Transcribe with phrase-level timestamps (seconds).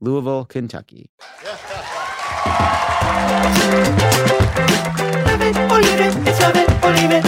[0.00, 1.08] Louisville, Kentucky.
[1.42, 1.58] Love
[5.40, 7.24] it or leave it, it's love it or leave it.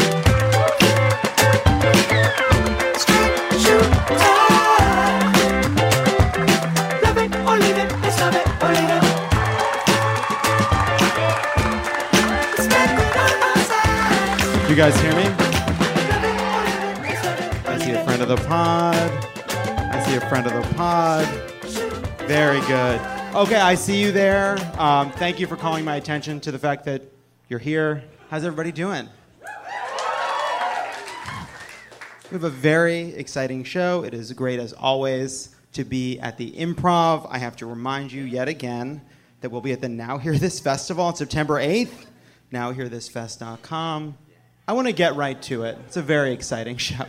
[3.01, 3.89] Straight shoot
[4.21, 5.33] time.
[7.03, 9.05] Love it or leave it, it's love it or leave it.
[12.53, 14.69] It's better on our side.
[14.69, 15.25] You guys hear me?
[15.25, 18.37] Love it or leave it, it's love it or I see a friend of the
[18.37, 19.11] pod.
[19.91, 21.58] I see a friend of the pod.
[22.29, 23.01] Very good.
[23.35, 24.59] Okay, I see you there.
[24.79, 27.01] Um, thank you for calling my attention to the fact that
[27.49, 28.05] you're here.
[28.29, 29.09] How's everybody doing?
[32.31, 34.05] We have a very exciting show.
[34.05, 37.27] It is great, as always, to be at the Improv.
[37.31, 39.01] I have to remind you yet again
[39.41, 42.05] that we'll be at the Now Hear This Festival on September 8th.
[42.53, 44.19] NowHearThisFest.com.
[44.69, 45.79] I want to get right to it.
[45.87, 47.07] It's a very exciting show.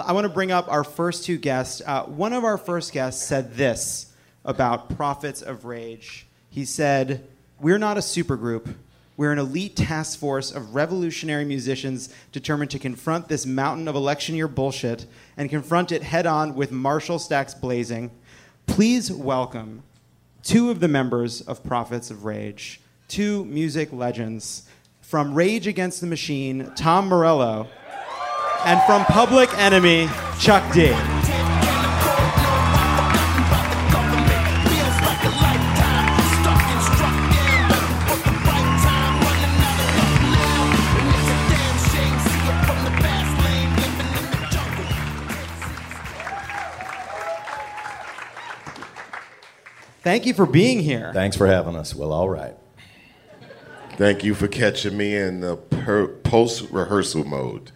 [0.00, 1.82] I want to bring up our first two guests.
[1.84, 4.10] Uh, one of our first guests said this
[4.42, 6.26] about Prophets of Rage.
[6.48, 7.28] He said,
[7.60, 8.74] We're not a supergroup.
[9.18, 14.34] We're an elite task force of revolutionary musicians determined to confront this mountain of election
[14.34, 15.04] year bullshit
[15.36, 18.10] and confront it head on with Marshall stacks blazing.
[18.66, 19.82] Please welcome
[20.42, 24.66] two of the members of Prophets of Rage, two music legends.
[25.02, 27.68] From Rage Against the Machine, Tom Morello,
[28.64, 30.08] and from Public Enemy,
[30.38, 30.92] Chuck D.
[50.02, 51.12] Thank you for being here.
[51.14, 51.94] Thanks for having us.
[51.94, 52.56] Well, all right.
[53.92, 57.70] Thank you for catching me in the per- post rehearsal mode.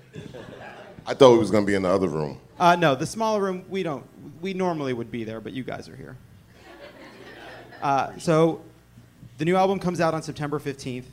[1.06, 2.38] I thought we was gonna be in the other room.
[2.58, 4.04] Uh, no, the smaller room, we don't.
[4.40, 6.16] We normally would be there, but you guys are here.
[7.82, 8.62] Uh, so,
[9.38, 11.04] the new album comes out on September 15th.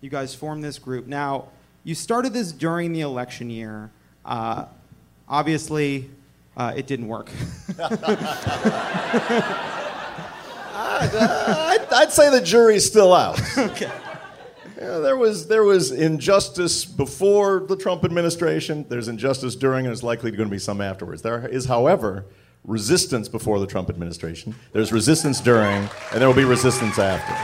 [0.00, 1.06] You guys formed this group.
[1.06, 1.48] Now,
[1.84, 3.90] you started this during the election year.
[4.24, 4.64] Uh,
[5.28, 6.10] obviously,
[6.56, 7.30] uh, it didn't work.
[10.78, 13.40] I'd, I'd say the jury's still out.
[13.58, 13.90] okay.
[14.78, 18.84] Yeah, there was there was injustice before the Trump administration.
[18.88, 21.22] There's injustice during, and there's likely going to be some afterwards.
[21.22, 22.26] There is, however,
[22.64, 24.54] resistance before the Trump administration.
[24.72, 27.34] There's resistance during, and there will be resistance after.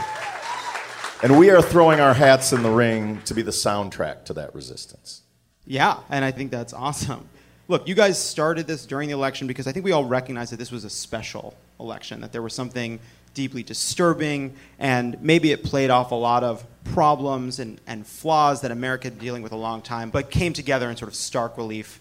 [1.25, 4.53] And we are throwing our hats in the ring to be the soundtrack to that
[4.53, 5.21] resistance.
[5.65, 7.29] Yeah, and I think that's awesome.
[7.69, 10.57] Look, you guys started this during the election because I think we all recognize that
[10.57, 12.99] this was a special election, that there was something
[13.33, 18.71] deeply disturbing, and maybe it played off a lot of problems and, and flaws that
[18.71, 21.57] America had been dealing with a long time, but came together in sort of stark
[21.57, 21.99] relief,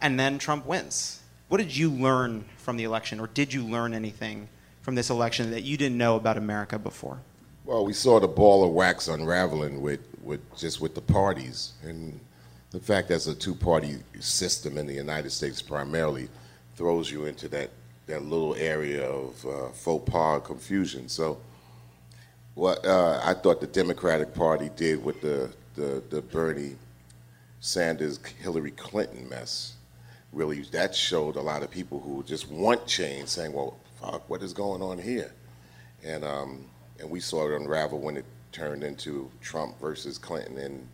[0.00, 1.20] and then Trump wins.
[1.48, 4.48] What did you learn from the election, or did you learn anything
[4.80, 7.18] from this election that you didn't know about America before?
[7.64, 12.18] Well, we saw the ball of wax unraveling with, with just with the parties and
[12.70, 16.28] the fact that it's a two-party system in the United States primarily
[16.74, 17.70] throws you into that,
[18.06, 21.08] that little area of uh, faux pas and confusion.
[21.08, 21.38] So,
[22.54, 26.76] what uh, I thought the Democratic Party did with the, the, the Bernie
[27.60, 29.76] Sanders Hillary Clinton mess
[30.32, 34.42] really that showed a lot of people who just want change saying, well, fuck, what
[34.42, 35.32] is going on here?
[36.04, 36.64] And, um,
[36.98, 40.58] and we saw it unravel when it turned into Trump versus Clinton.
[40.58, 40.88] And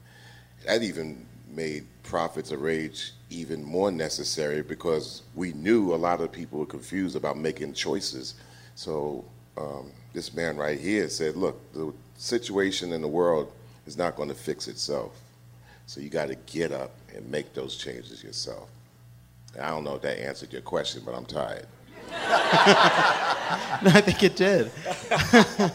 [0.66, 6.32] that even made Prophets of Rage even more necessary because we knew a lot of
[6.32, 8.34] people were confused about making choices.
[8.75, 9.25] So
[9.56, 13.52] um, this man right here said, look, the situation in the world
[13.86, 15.12] is not going to fix itself.
[15.86, 18.69] So you got to get up and make those changes yourself.
[19.54, 21.66] And I don't know if that answered your question, but I'm tired.
[23.82, 24.70] No, I think it did.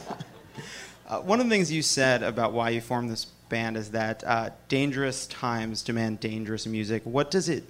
[1.08, 4.24] uh, one of the things you said about why you formed this band is that
[4.26, 7.04] uh, dangerous times demand dangerous music.
[7.06, 7.64] What does it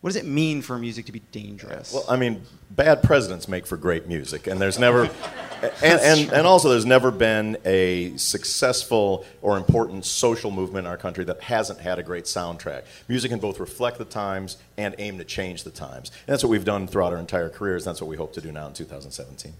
[0.00, 1.92] what does it mean for music to be dangerous?
[1.92, 5.04] Well, I mean, bad presidents make for great music, and there's never,
[5.82, 10.98] and, and, and also there's never been a successful or important social movement in our
[10.98, 12.82] country that hasn't had a great soundtrack.
[13.08, 16.10] Music can both reflect the times and aim to change the times.
[16.26, 17.86] And that's what we've done throughout our entire careers.
[17.86, 19.52] And that's what we hope to do now in 2017.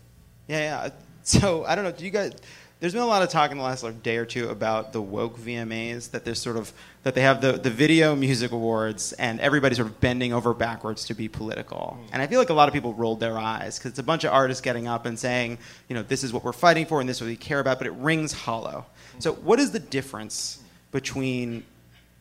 [0.48, 0.88] Yeah, yeah.
[1.22, 1.90] So I don't know.
[1.90, 2.34] Do you guys?
[2.78, 5.00] There's been a lot of talk in the last like, day or two about the
[5.00, 6.74] woke VMAs that there's sort of
[7.04, 11.06] that they have the, the video music awards and everybody's sort of bending over backwards
[11.06, 11.96] to be political.
[11.98, 12.10] Mm.
[12.12, 14.24] And I feel like a lot of people rolled their eyes because it's a bunch
[14.24, 15.56] of artists getting up and saying,
[15.88, 17.78] you know, this is what we're fighting for and this is what we care about,
[17.78, 18.84] but it rings hollow.
[19.16, 19.22] Mm.
[19.22, 21.64] So what is the difference between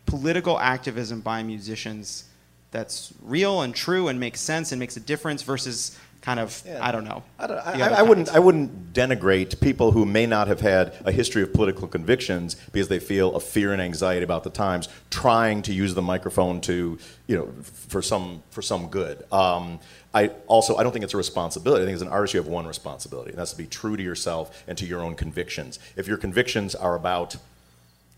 [0.05, 2.29] political activism by musicians
[2.71, 6.91] that's real and true and makes sense and makes a difference versus kind of I
[6.91, 7.23] don't know.
[7.37, 8.29] I, don't, I, I wouldn't.
[8.29, 12.87] I wouldn't denigrate people who may not have had a history of political convictions because
[12.87, 16.97] they feel a fear and anxiety about the times, trying to use the microphone to,
[17.27, 19.23] you know, for some for some good.
[19.31, 19.79] Um,
[20.15, 21.83] I also I don't think it's a responsibility.
[21.83, 24.03] I think as an artist you have one responsibility, and that's to be true to
[24.03, 25.77] yourself and to your own convictions.
[25.95, 27.35] If your convictions are about,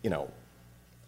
[0.02, 0.32] you know,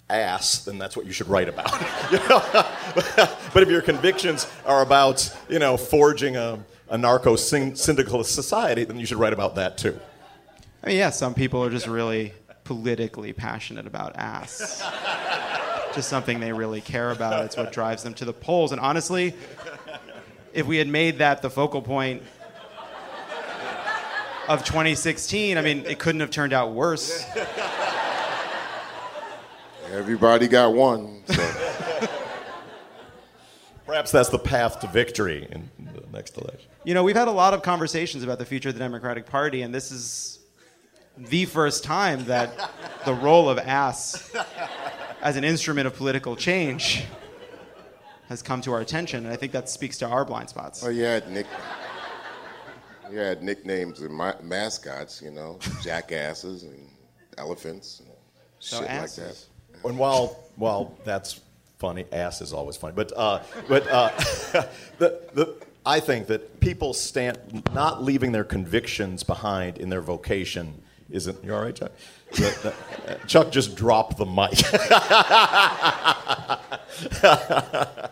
[0.10, 1.72] ass, then that's what you should write about.
[3.54, 6.60] But if your convictions are about, you know, forging a,
[6.92, 10.00] anarcho syn- syndicalist society, then you should write about that too.
[10.84, 12.34] I mean, yeah, some people are just really
[12.64, 14.84] politically passionate about ass.
[15.94, 17.46] just something they really care about.
[17.46, 18.72] It's what drives them to the polls.
[18.72, 19.34] And honestly,
[20.54, 22.22] if we had made that the focal point
[24.48, 27.26] of 2016, I mean, it couldn't have turned out worse.
[29.92, 31.24] Everybody got one.
[31.26, 31.50] So.
[33.86, 36.69] Perhaps that's the path to victory in the next election.
[36.90, 39.62] You know, we've had a lot of conversations about the future of the Democratic Party,
[39.62, 40.40] and this is
[41.16, 42.72] the first time that
[43.06, 44.36] the role of ass
[45.22, 47.04] as an instrument of political change
[48.28, 50.84] has come to our attention, and I think that speaks to our blind spots.
[50.84, 51.46] Oh, yeah, nick,
[53.12, 56.90] you had nicknames and ma- mascots, you know, jackasses and
[57.38, 58.10] elephants and
[58.58, 59.46] So shit like that.
[59.86, 61.40] And while while that's
[61.78, 62.96] funny, ass is always funny.
[62.96, 64.10] But uh, but uh,
[64.98, 70.76] the the I think that people stand not leaving their convictions behind in their vocation
[71.10, 71.44] isn't.
[71.44, 71.92] You all right, Chuck?
[72.40, 72.72] Uh,
[73.26, 74.52] Chuck just dropped the mic.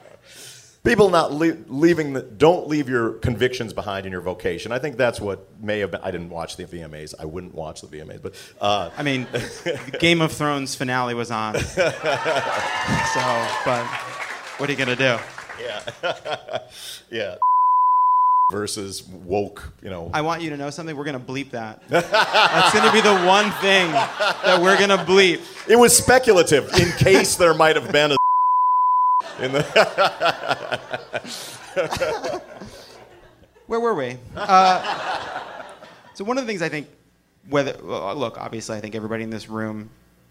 [0.84, 4.72] People not le- leaving the, don't leave your convictions behind in your vocation.
[4.72, 6.02] I think that's what may have been.
[6.02, 7.14] I didn't watch the VMAs.
[7.20, 9.28] I wouldn't watch the VMAs, but uh, I mean,
[10.00, 11.60] Game of Thrones finale was on.
[11.60, 11.92] so,
[13.66, 13.86] but
[14.58, 15.20] what are you going to do?
[15.62, 16.60] Yeah.
[17.12, 17.36] yeah.
[18.50, 20.10] Versus woke, you know.
[20.14, 20.96] I want you to know something.
[20.96, 21.86] We're going to bleep that.
[21.90, 25.42] That's going to be the one thing that we're going to bleep.
[25.68, 28.18] It was speculative in case there might have been a
[29.44, 29.64] in the
[33.68, 34.16] Where were we?
[34.34, 35.54] Uh,
[36.14, 36.88] so one of the things I think,
[37.50, 39.90] whether well, look, obviously, I think everybody in this room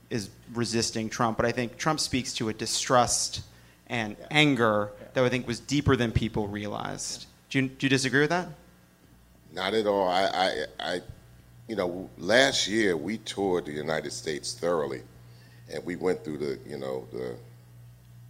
[0.09, 3.43] is resisting Trump, but I think Trump speaks to a distrust
[3.89, 7.27] and anger that I think was deeper than people realized.
[7.51, 8.49] Do you, do you disagree with that?
[9.53, 10.09] Not at all.
[10.09, 11.01] I, I, I,
[11.69, 15.03] you know, last year we toured the United States thoroughly,
[15.73, 17.37] and we went through the, you know, the,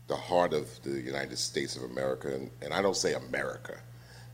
[0.09, 3.79] the heart of the United States of America, and, and I don't say America,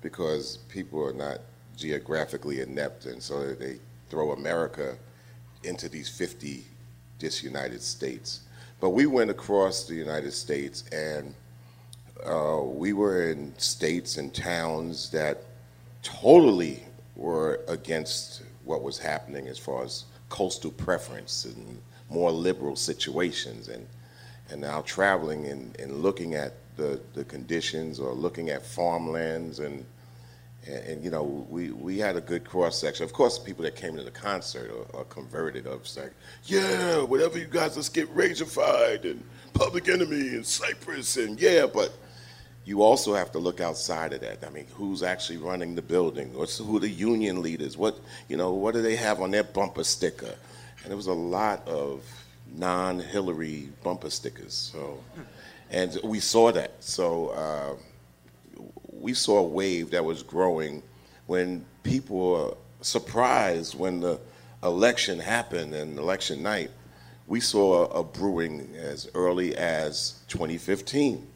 [0.02, 1.38] because people are not
[1.76, 3.78] geographically inept, and so they
[4.10, 4.96] throw America
[5.64, 6.64] into these 50
[7.18, 8.40] disunited states.
[8.80, 11.34] But we went across the United States, and
[12.26, 15.44] uh, we were in states and towns that
[16.02, 16.82] totally
[17.16, 23.86] were against what was happening as far as coastal preference and more liberal situations and
[24.50, 29.84] and now traveling and, and looking at the, the conditions or looking at farmlands and,
[30.66, 33.04] and and you know we, we had a good cross section.
[33.04, 36.10] Of course, people that came to the concert are, are converted of saying,
[36.44, 39.22] yeah, whatever you guys, let's get racified and
[39.54, 41.92] Public Enemy and Cypress and yeah, but
[42.64, 44.44] you also have to look outside of that.
[44.46, 46.32] I mean, who's actually running the building?
[46.34, 47.76] What's who the union leaders?
[47.76, 48.52] What you know?
[48.52, 50.34] What do they have on their bumper sticker?
[50.82, 52.02] And there was a lot of
[52.54, 54.54] non-Hillary bumper stickers.
[54.54, 55.02] So,
[55.70, 56.72] and we saw that.
[56.80, 60.82] So uh, we saw a wave that was growing
[61.26, 64.20] when people were surprised when the
[64.62, 66.70] election happened and election night.
[67.26, 71.26] We saw a brewing as early as 2015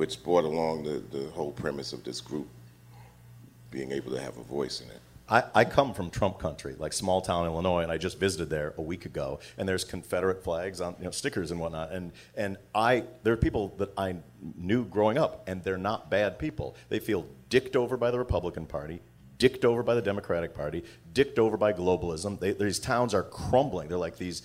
[0.00, 2.48] which brought along the, the whole premise of this group
[3.70, 4.98] being able to have a voice in it.
[5.28, 8.72] I, I come from Trump country, like small town Illinois, and I just visited there
[8.78, 9.40] a week ago.
[9.58, 11.92] And there's Confederate flags on, you know, stickers and whatnot.
[11.92, 14.16] And and I, there are people that I
[14.56, 16.76] knew growing up, and they're not bad people.
[16.88, 19.02] They feel dicked over by the Republican Party,
[19.40, 22.38] dicked over by the Democratic Party, dicked over by globalism.
[22.38, 23.88] They, these towns are crumbling.
[23.88, 24.42] They're like these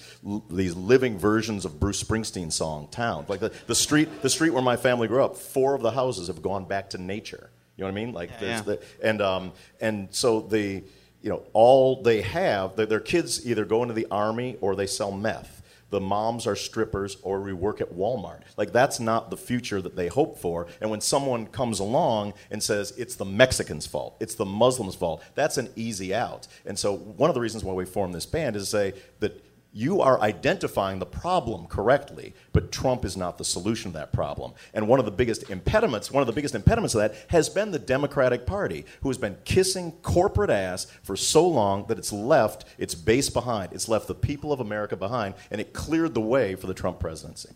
[0.50, 3.30] these living versions of Bruce Springsteen song towns.
[3.30, 6.28] Like the, the street the street where my family grew up, four of the houses
[6.28, 7.52] have gone back to nature.
[7.78, 8.14] You know what I mean?
[8.14, 8.62] Like there's Yeah.
[8.62, 10.84] the and um and so the
[11.22, 15.12] you know all they have their kids either go into the army or they sell
[15.12, 15.55] meth.
[15.90, 18.42] The moms are strippers or we work at Walmart.
[18.58, 20.68] Like that's not the future that they hope for.
[20.82, 25.24] And when someone comes along and says it's the Mexicans' fault, it's the Muslims' fault,
[25.36, 26.48] that's an easy out.
[26.66, 29.44] And so one of the reasons why we formed this band is to say that
[29.76, 34.54] you are identifying the problem correctly, but Trump is not the solution to that problem.
[34.74, 37.72] And one of the biggest impediments, one of the biggest impediments of that has been
[37.72, 42.64] the Democratic Party, who has been kissing corporate ass for so long that it's left
[42.78, 43.74] its base behind.
[43.74, 47.02] It's left the people of America behind, and it cleared the way for the Trump
[47.02, 47.50] presidency.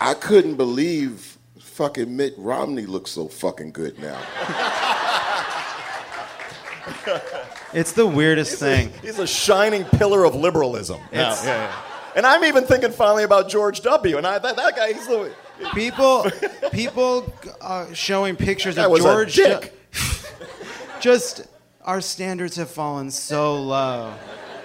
[0.00, 4.20] I couldn't believe fucking Mitt Romney looks so fucking good now.
[7.74, 8.92] It's the weirdest thing.
[9.00, 11.00] He's a shining pillar of liberalism.
[11.10, 11.82] It's- Yeah, yeah.
[12.14, 14.18] And I'm even thinking finally about George W.
[14.18, 15.32] And I, that, that guy, he's the,
[15.74, 16.26] People,
[16.72, 17.32] people
[17.62, 19.34] uh, showing pictures That of was a George.
[21.00, 21.46] just
[21.84, 24.12] our standards have fallen so low.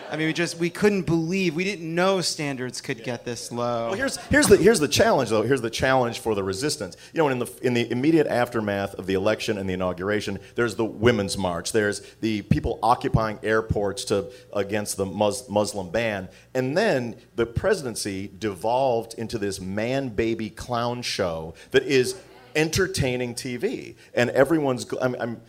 [0.09, 3.87] I mean, we just we couldn't believe we didn't know standards could get this low.
[3.87, 5.41] Well, here's here's the here's the challenge though.
[5.41, 6.95] Here's the challenge for the resistance.
[7.13, 10.75] You know, in the in the immediate aftermath of the election and the inauguration, there's
[10.75, 11.71] the women's march.
[11.71, 18.31] There's the people occupying airports to against the Mus- Muslim ban, and then the presidency
[18.39, 22.15] devolved into this man baby clown show that is
[22.55, 24.85] entertaining TV, and everyone's.
[25.01, 25.41] I'm, I'm,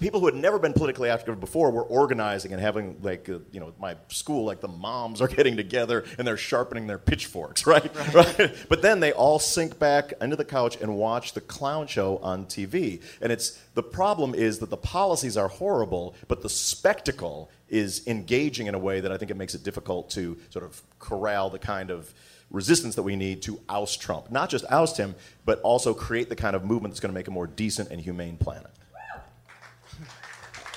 [0.00, 3.60] people who had never been politically active before were organizing and having like uh, you
[3.60, 7.94] know my school like the moms are getting together and they're sharpening their pitchforks right
[8.14, 12.18] right, but then they all sink back into the couch and watch the clown show
[12.18, 17.50] on TV and it's the problem is that the policies are horrible but the spectacle
[17.68, 20.82] is engaging in a way that I think it makes it difficult to sort of
[20.98, 22.12] corral the kind of
[22.50, 24.30] resistance that we need to oust Trump.
[24.30, 25.14] Not just oust him,
[25.44, 28.00] but also create the kind of movement that's going to make a more decent and
[28.00, 28.70] humane planet.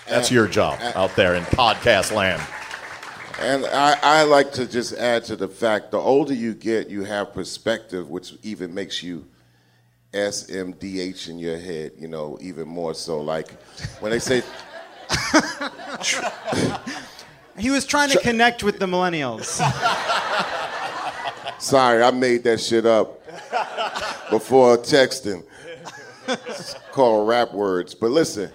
[0.08, 2.42] That's your job out there in podcast land.
[3.40, 7.04] And I, I like to just add to the fact the older you get, you
[7.04, 9.26] have perspective, which even makes you
[10.14, 13.22] SMDH in your head, you know, even more so.
[13.22, 13.52] Like
[14.00, 14.44] when they say,
[17.58, 19.46] He was trying to connect with the millennials.
[21.60, 23.24] sorry, I made that shit up
[24.30, 25.44] before texting.
[26.28, 27.94] It's called rap words.
[27.94, 28.52] But listen,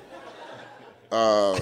[1.10, 1.58] uh,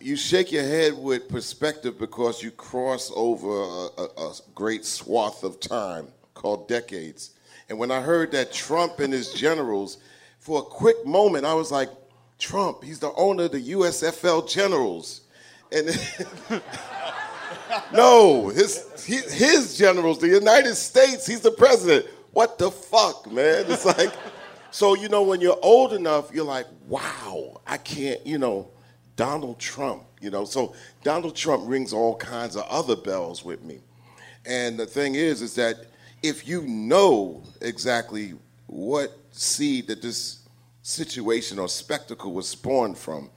[0.00, 5.44] you shake your head with perspective because you cross over a, a, a great swath
[5.44, 7.30] of time called decades.
[7.68, 9.98] And when I heard that Trump and his generals,
[10.38, 11.90] for a quick moment, I was like,
[12.38, 15.22] Trump, he's the owner of the USFL Generals.
[15.70, 15.88] And
[17.92, 22.06] no, his his generals, the United States, he's the president.
[22.32, 23.64] What the fuck, man?
[23.68, 24.12] It's like,
[24.70, 28.70] so you know, when you're old enough, you're like, wow, I can't, you know,
[29.18, 30.46] Donald Trump, you know.
[30.46, 33.80] So Donald Trump rings all kinds of other bells with me.
[34.46, 35.86] And the thing is, is that
[36.22, 38.34] if you know exactly
[38.66, 40.48] what seed that this
[40.82, 43.28] situation or spectacle was spawned from,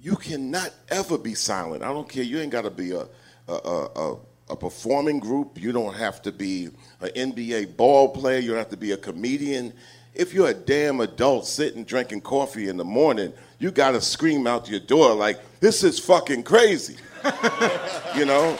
[0.00, 1.82] you cannot ever be silent.
[1.82, 2.24] I don't care.
[2.24, 3.06] You ain't got to be a
[3.48, 4.16] a, a,
[4.50, 5.60] a performing group.
[5.60, 6.68] You don't have to be
[7.00, 8.38] an NBA ball player.
[8.38, 9.72] You don't have to be a comedian.
[10.18, 14.48] If you're a damn adult sitting drinking coffee in the morning, you got to scream
[14.48, 16.96] out your door like, "This is fucking crazy,"
[18.16, 18.58] you know.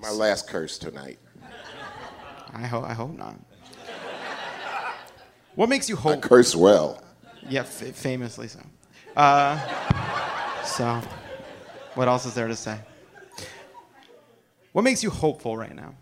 [0.00, 1.18] My last curse tonight.
[2.52, 3.36] I hope I hope not.
[5.54, 6.18] What makes you hope?
[6.18, 7.02] I curse well.
[7.48, 8.60] Yeah, f- famously so.
[9.16, 9.58] Uh,
[10.64, 11.00] so,
[11.94, 12.78] what else is there to say?
[14.72, 15.94] What makes you hopeful right now?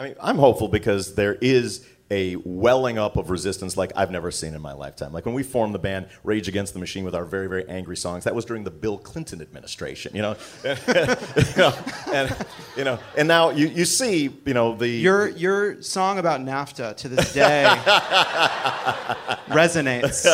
[0.00, 4.30] I mean, I'm hopeful because there is a welling up of resistance like I've never
[4.30, 5.12] seen in my lifetime.
[5.12, 7.98] Like when we formed the band Rage Against the Machine with our very, very angry
[7.98, 10.36] songs, that was during the Bill Clinton administration, you know?
[10.64, 10.74] you
[11.58, 11.74] know,
[12.14, 12.34] and,
[12.78, 14.88] you know, and now you, you see, you know, the...
[14.88, 17.64] Your your song about NAFTA to this day
[19.48, 20.24] resonates.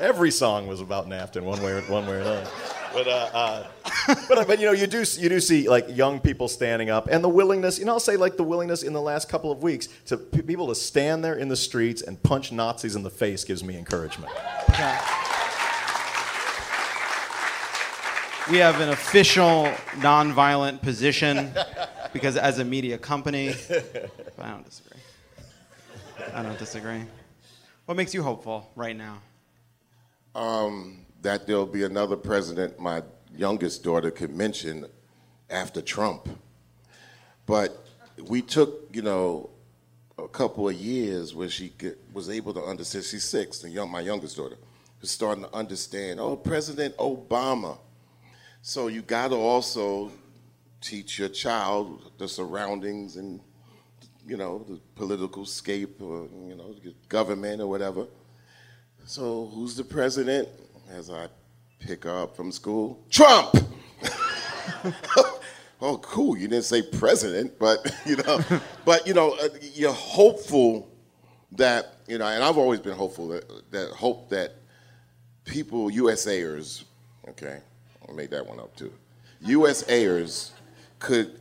[0.00, 2.50] Every song was about NAFTA in one way or, one way or another.
[2.92, 3.66] But, uh, uh,
[4.28, 7.22] but but you know you do you do see like young people standing up and
[7.22, 9.88] the willingness you know I'll say like the willingness in the last couple of weeks
[10.06, 13.44] to p- people to stand there in the streets and punch Nazis in the face
[13.44, 14.32] gives me encouragement.
[18.50, 21.52] We have an official nonviolent position
[22.12, 24.98] because as a media company, but I don't disagree.
[26.34, 27.04] I don't disagree.
[27.84, 29.18] What makes you hopeful right now?
[31.22, 33.02] That there'll be another president my
[33.36, 34.86] youngest daughter could mention
[35.48, 36.28] after Trump.
[37.46, 37.86] But
[38.28, 39.50] we took, you know,
[40.18, 43.04] a couple of years where she get, was able to understand.
[43.04, 44.56] She's six, the young, my youngest daughter,
[45.00, 46.20] was starting to understand.
[46.20, 47.78] Oh, President Obama.
[48.62, 50.12] So you got to also
[50.80, 53.40] teach your child the surroundings and,
[54.26, 56.74] you know, the political scape or you know,
[57.08, 58.06] government or whatever.
[59.06, 60.48] So who's the president?
[60.90, 61.28] As I
[61.78, 63.54] pick up from school, Trump.
[65.80, 66.36] oh, cool.
[66.36, 68.40] You didn't say president, but you know,
[68.84, 70.90] but you know, uh, you're hopeful
[71.52, 74.56] that you know, and I've always been hopeful that, that hope that
[75.44, 76.82] people, USAers,
[77.28, 77.60] okay,
[78.08, 78.92] I made that one up too.
[79.46, 80.50] USAers
[80.98, 81.38] could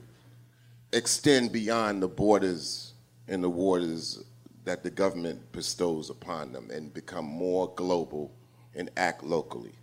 [0.93, 2.93] extend beyond the borders
[3.27, 4.23] and the waters
[4.65, 8.31] that the government bestows upon them and become more global
[8.75, 9.73] and act locally.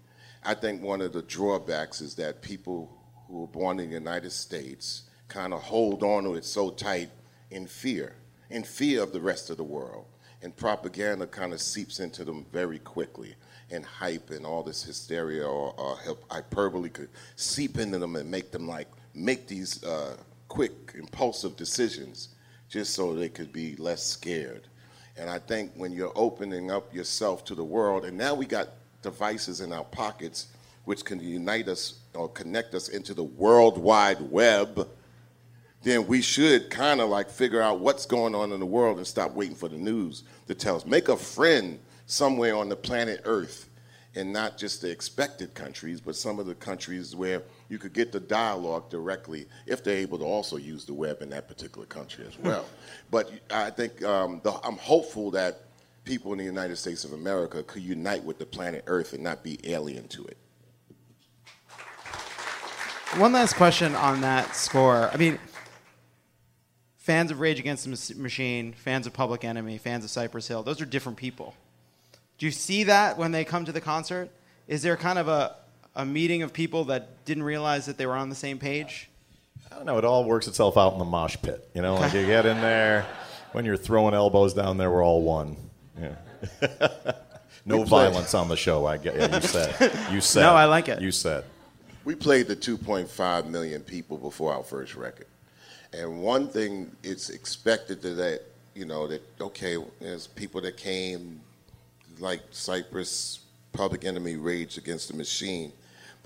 [0.44, 2.90] I think one of the drawbacks is that people
[3.26, 7.10] who are born in the United States kind of hold on to it so tight
[7.50, 8.14] in fear,
[8.50, 10.06] in fear of the rest of the world.
[10.42, 13.34] And propaganda kind of seeps into them very quickly.
[13.70, 15.98] And hype and all this hysteria or, or
[16.30, 20.16] hyperbole could seep into them and make them like make these uh,
[20.46, 22.28] quick, impulsive decisions
[22.68, 24.68] just so they could be less scared.
[25.18, 28.68] And I think when you're opening up yourself to the world, and now we got
[29.02, 30.48] devices in our pockets
[30.84, 34.88] which can unite us or connect us into the world wide web,
[35.82, 39.06] then we should kind of like figure out what's going on in the world and
[39.06, 40.86] stop waiting for the news to tell us.
[40.86, 43.68] Make a friend somewhere on the planet Earth
[44.14, 48.12] and not just the expected countries, but some of the countries where you could get
[48.12, 52.24] the dialogue directly if they're able to also use the web in that particular country
[52.26, 52.64] as well.
[53.10, 55.62] but I think um, the, I'm hopeful that
[56.04, 59.42] people in the United States of America could unite with the planet Earth and not
[59.42, 60.36] be alien to it.
[63.16, 65.10] One last question on that score.
[65.12, 65.38] I mean,
[66.96, 70.80] fans of Rage Against the Machine, fans of Public Enemy, fans of Cypress Hill, those
[70.80, 71.54] are different people.
[72.38, 74.30] Do you see that when they come to the concert?
[74.68, 75.56] Is there kind of a,
[75.96, 79.08] a meeting of people that didn't realize that they were on the same page?
[79.72, 79.98] I don't know.
[79.98, 81.68] It all works itself out in the mosh pit.
[81.74, 83.06] You know, like you get in there
[83.52, 84.90] when you're throwing elbows down there.
[84.90, 85.56] We're all one.
[86.00, 86.14] Yeah.
[87.64, 88.86] no violence on the show.
[88.86, 89.16] I get.
[89.16, 89.92] Yeah, you said.
[90.12, 90.42] You said.
[90.42, 91.00] No, I like it.
[91.00, 91.44] You said.
[92.04, 95.26] We played the 2.5 million people before our first record.
[95.92, 98.42] And one thing it's expected that, that
[98.74, 101.40] you know, that, okay, there's people that came
[102.18, 103.40] like Cypress,
[103.72, 105.72] Public Enemy, Rage Against the Machine.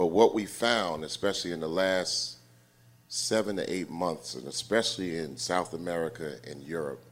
[0.00, 2.38] But what we found, especially in the last
[3.08, 7.04] seven to eight months, and especially in South America and Europe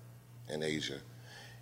[0.48, 0.96] and Asia,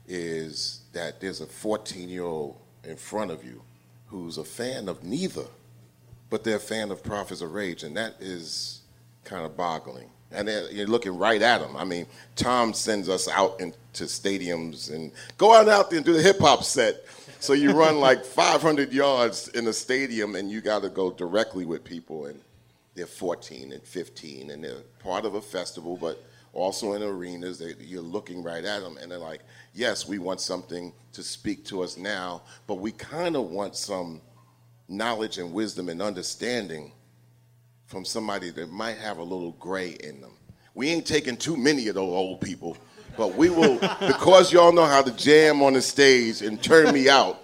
[0.06, 3.60] is that there's a 14 year old in front of you
[4.06, 5.46] who's a fan of neither
[6.30, 8.82] but they're a fan of Prophets of Rage, and that is
[9.24, 10.08] kind of boggling.
[10.30, 11.76] And you're looking right at them.
[11.76, 16.12] I mean, Tom sends us out into stadiums and go out out there and do
[16.12, 17.04] the hip hop set.
[17.38, 21.64] So you run like 500 yards in a stadium, and you got to go directly
[21.64, 22.40] with people, and
[22.94, 27.58] they're 14 and 15, and they're part of a festival, but also in arenas.
[27.58, 29.42] They, you're looking right at them, and they're like,
[29.74, 34.20] "Yes, we want something to speak to us now, but we kind of want some."
[34.88, 36.92] knowledge and wisdom and understanding
[37.86, 40.32] from somebody that might have a little gray in them.
[40.74, 42.76] We ain't taking too many of those old people,
[43.16, 47.08] but we will, because y'all know how to jam on the stage and turn me
[47.08, 47.40] out,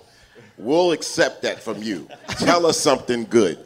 [0.58, 2.08] we'll accept that from you.
[2.28, 3.58] Tell us something good.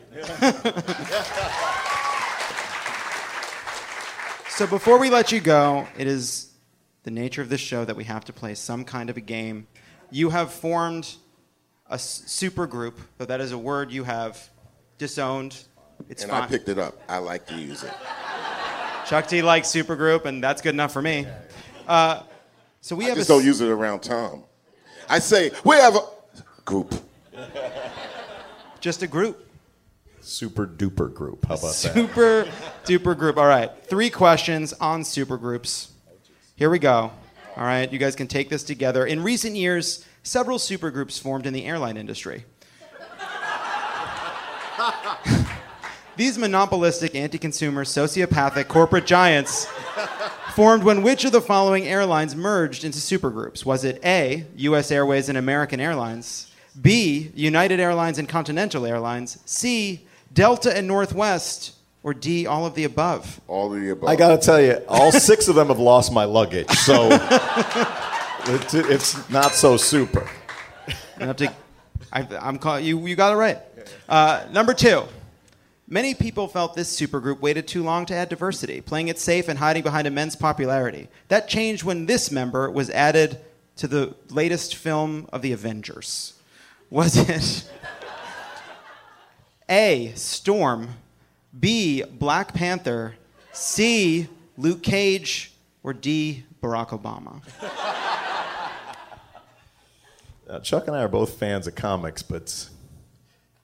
[4.48, 6.50] So before we let you go, it is
[7.02, 9.66] the nature of this show that we have to play some kind of a game.
[10.10, 11.14] You have formed
[11.90, 14.48] a super group, but that is a word you have
[14.98, 15.56] disowned.
[16.08, 16.42] It's and fine.
[16.42, 17.00] I picked it up.
[17.08, 17.92] I like to use it.
[19.06, 21.26] Chuck D likes super group, and that's good enough for me.
[21.86, 22.22] Uh,
[22.80, 24.44] so we I have just a don't use it around Tom.
[25.08, 26.00] I say, we have a
[26.64, 26.94] group.
[28.80, 29.42] just a group.
[30.20, 31.46] Super duper group.
[31.46, 31.94] How about that?
[31.94, 32.48] Super
[32.84, 33.36] duper group.
[33.36, 33.70] All right.
[33.84, 35.92] Three questions on super groups.
[36.56, 37.12] Here we go.
[37.56, 37.92] All right.
[37.92, 39.06] You guys can take this together.
[39.06, 42.44] In recent years, several super groups formed in the airline industry.
[46.16, 49.68] These monopolistic, anti consumer, sociopathic corporate giants
[50.56, 53.66] formed when which of the following airlines merged into supergroups?
[53.66, 60.06] Was it A, US Airways and American Airlines, B, United Airlines and Continental Airlines, C,
[60.32, 63.38] Delta and Northwest, or D, all of the above?
[63.46, 64.08] All of the above.
[64.08, 68.74] I got to tell you, all six of them have lost my luggage, so it,
[68.74, 70.26] it's not so super.
[71.20, 71.52] You have to,
[72.10, 73.58] I, I'm call, you, you got it right.
[74.08, 75.02] Uh, number two.
[75.88, 79.58] Many people felt this supergroup waited too long to add diversity, playing it safe and
[79.58, 81.08] hiding behind immense popularity.
[81.28, 83.38] That changed when this member was added
[83.76, 86.34] to the latest film of the Avengers.
[86.90, 87.70] Was it
[89.68, 90.12] A.
[90.16, 90.88] Storm,
[91.58, 92.02] B.
[92.02, 93.14] Black Panther,
[93.52, 94.28] C.
[94.56, 95.52] Luke Cage,
[95.84, 96.44] or D.
[96.60, 97.42] Barack Obama?
[100.48, 102.68] Uh, Chuck and I are both fans of comics, but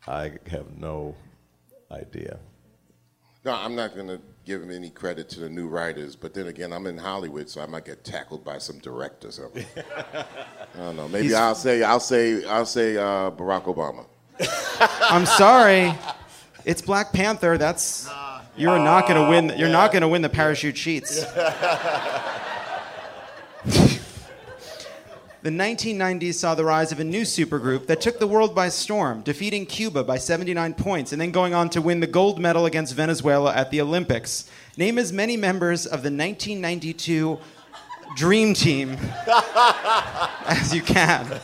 [0.07, 1.15] I have no
[1.93, 2.39] idea.
[3.45, 6.73] No, I'm not going to give any credit to the new writers, but then again,
[6.73, 9.39] I'm in Hollywood, so I might get tackled by some directors.
[9.39, 9.67] Or something.
[10.75, 11.09] I don't know.
[11.09, 14.07] Maybe He's- I'll say I'll say I'll say uh, Barack Obama.
[15.11, 15.93] I'm sorry.
[16.65, 17.59] It's Black Panther.
[17.59, 18.09] That's
[18.57, 19.59] you're not going to win.
[19.59, 21.25] You're not going to win the parachute sheets.
[25.43, 29.23] The 1990s saw the rise of a new supergroup that took the world by storm,
[29.23, 32.95] defeating Cuba by 79 points and then going on to win the gold medal against
[32.95, 34.49] Venezuela at the Olympics.
[34.77, 37.41] Name as many members of the 1992
[38.15, 38.91] Dream Team
[40.47, 41.41] as you can.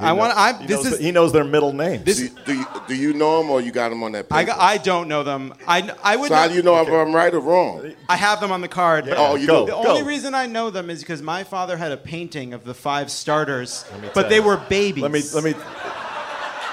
[0.00, 0.36] I want.
[0.36, 0.52] I.
[0.54, 0.98] He, This knows, is.
[1.00, 2.04] he knows their middle names.
[2.04, 4.24] This- Do you, do you, do you know him or you got him on that
[4.28, 4.34] paper?
[4.34, 5.54] I, got, I don't know them.
[5.66, 6.28] I, I would.
[6.28, 7.92] so how know- do you know if I'm right or wrong?
[8.08, 9.04] I have them on the card.
[9.06, 9.88] but Oh, you go, The do.
[9.88, 13.10] only reason I know them is because my father had a painting of the five
[13.10, 14.42] starters, tell but they you.
[14.42, 15.02] were babies.
[15.02, 15.54] Let me let me.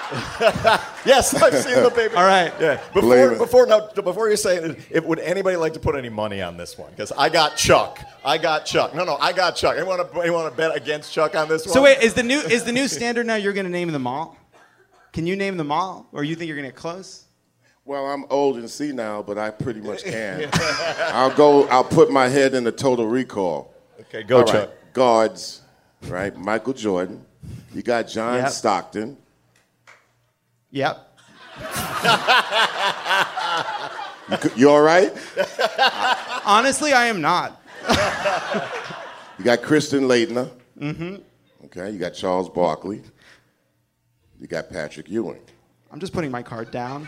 [1.06, 2.16] yes, I've seen the baby.
[2.16, 2.54] All right.
[2.60, 2.82] Yeah.
[2.94, 6.42] Before before now, before you say it, if, would anybody like to put any money
[6.42, 6.92] on this one?
[6.92, 8.00] Because I got Chuck.
[8.24, 8.96] I got Chuck.
[8.96, 9.76] No, no, I got Chuck.
[9.76, 11.74] Anyone want to anyone want to bet against Chuck on this one?
[11.74, 13.36] So wait, is the new is the new standard now?
[13.36, 14.38] You're going to name them all?
[15.12, 17.26] Can you name them all, or you think you're going to get close?
[17.86, 20.50] Well, I'm old and senile, but I pretty much can.
[21.14, 21.68] I'll go.
[21.68, 23.74] I'll put my head in the total recall.
[24.02, 24.52] Okay, go All right.
[24.52, 24.70] Chuck.
[24.94, 25.62] Guards,
[26.04, 26.36] right?
[26.38, 27.26] Michael Jordan.
[27.74, 28.50] You got John Yep.
[28.50, 29.18] Stockton.
[30.72, 31.20] Yep.
[34.30, 35.12] You, you all right?
[36.46, 37.62] Honestly, I am not.
[39.38, 40.50] You got Christian Laettner.
[40.80, 41.16] Mm-hmm.
[41.66, 41.92] Okay.
[41.92, 43.02] You got Charles Barkley.
[44.40, 45.42] You got Patrick Ewing.
[45.92, 47.08] I'm just putting my card down.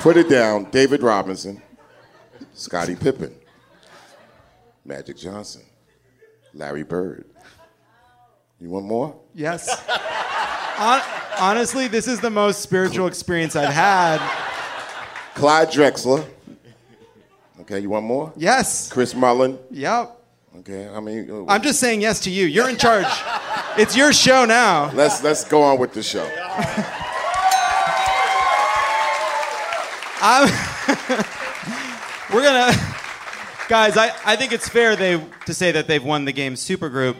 [0.00, 0.70] Put it down.
[0.70, 1.62] David Robinson,
[2.52, 3.34] Scottie Pippen,
[4.84, 5.62] Magic Johnson,
[6.52, 7.26] Larry Bird.
[8.60, 9.16] You want more?
[9.34, 9.68] Yes.
[11.40, 14.18] honestly, this is the most spiritual experience I've had.
[15.34, 16.24] Clyde Drexler.
[17.60, 18.32] Okay, you want more?
[18.36, 18.90] Yes.
[18.90, 19.58] Chris Mullin.
[19.70, 20.14] Yep.
[20.60, 22.46] Okay, I mean, uh, I'm just saying yes to you.
[22.46, 23.06] You're in charge.
[23.76, 24.90] It's your show now.
[24.92, 26.24] let's let's go on with the show.
[30.20, 30.48] I'm
[32.34, 32.72] We're gonna,
[33.68, 33.96] guys.
[33.96, 37.14] I, I think it's fair they to say that they've won the game supergroup,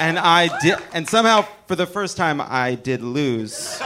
[0.00, 3.80] and I did, and somehow for the first time I did lose.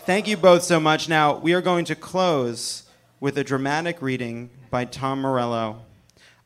[0.00, 1.08] Thank you both so much.
[1.08, 2.84] Now we are going to close
[3.20, 5.82] with a dramatic reading by Tom Morello.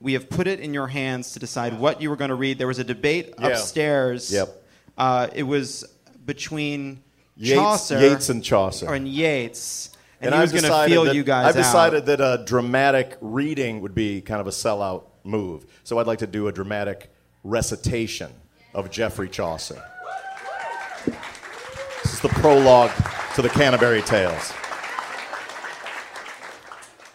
[0.01, 2.59] We have put it in your hands to decide what you were going to read.
[2.59, 3.49] There was a debate Yeah.
[3.49, 4.33] upstairs.
[4.33, 4.63] Yep.
[4.97, 5.85] Uh, it was
[6.25, 7.03] between
[7.37, 8.87] Yeats, Chaucer Yeats and Chaucer.
[8.87, 11.63] or and Yeats, and, he I've was going to feel that- you guys I've out.
[11.63, 15.67] decided that a dramatic reading would be kind of a sellout move.
[15.85, 17.11] So I'd like to do a dramatic
[17.45, 18.31] recitation
[18.75, 19.83] of Geoffrey Chaucer.
[22.03, 22.91] This is the prologue
[23.35, 24.53] to the Canterbury Tales.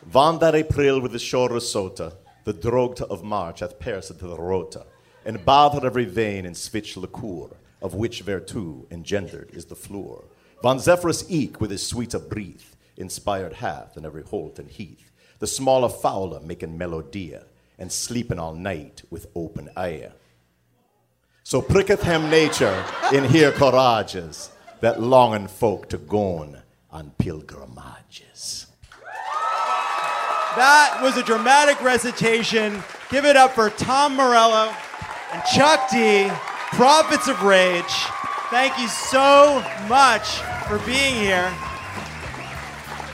[0.09, 4.85] Vandar April with the shore sota, the drogta of March hath pierced the rota,
[5.25, 7.49] and bathed every vein in switch liqueur,
[7.81, 10.23] of which vertu engendered is the floor.
[10.63, 15.47] Van Zephyrus eke with his sweeter breath, inspired hath in every holt and heath, the
[15.47, 17.45] smaller fowler making melodia,
[17.77, 20.09] and sleeping all night with open eye.
[21.43, 22.83] So pricketh him nature
[23.13, 24.49] in here courages,
[24.81, 28.67] that longing folk to gone on pilgrimages.
[30.55, 32.81] That was a dramatic recitation.
[33.11, 34.73] Give it up for Tom Morello
[35.33, 36.29] and Chuck D,
[36.71, 37.83] Prophets of Rage.
[38.49, 41.49] Thank you so much for being here.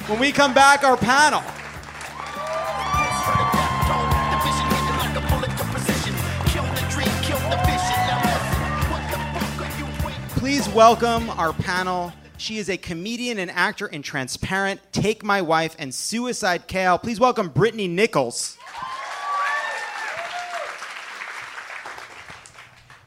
[0.08, 1.44] When we come back, our panel.
[10.42, 15.76] Please welcome our panel, She is a comedian and actor in Transparent, Take My Wife,
[15.78, 16.98] and Suicide Kale.
[16.98, 18.58] Please welcome Brittani Nichols.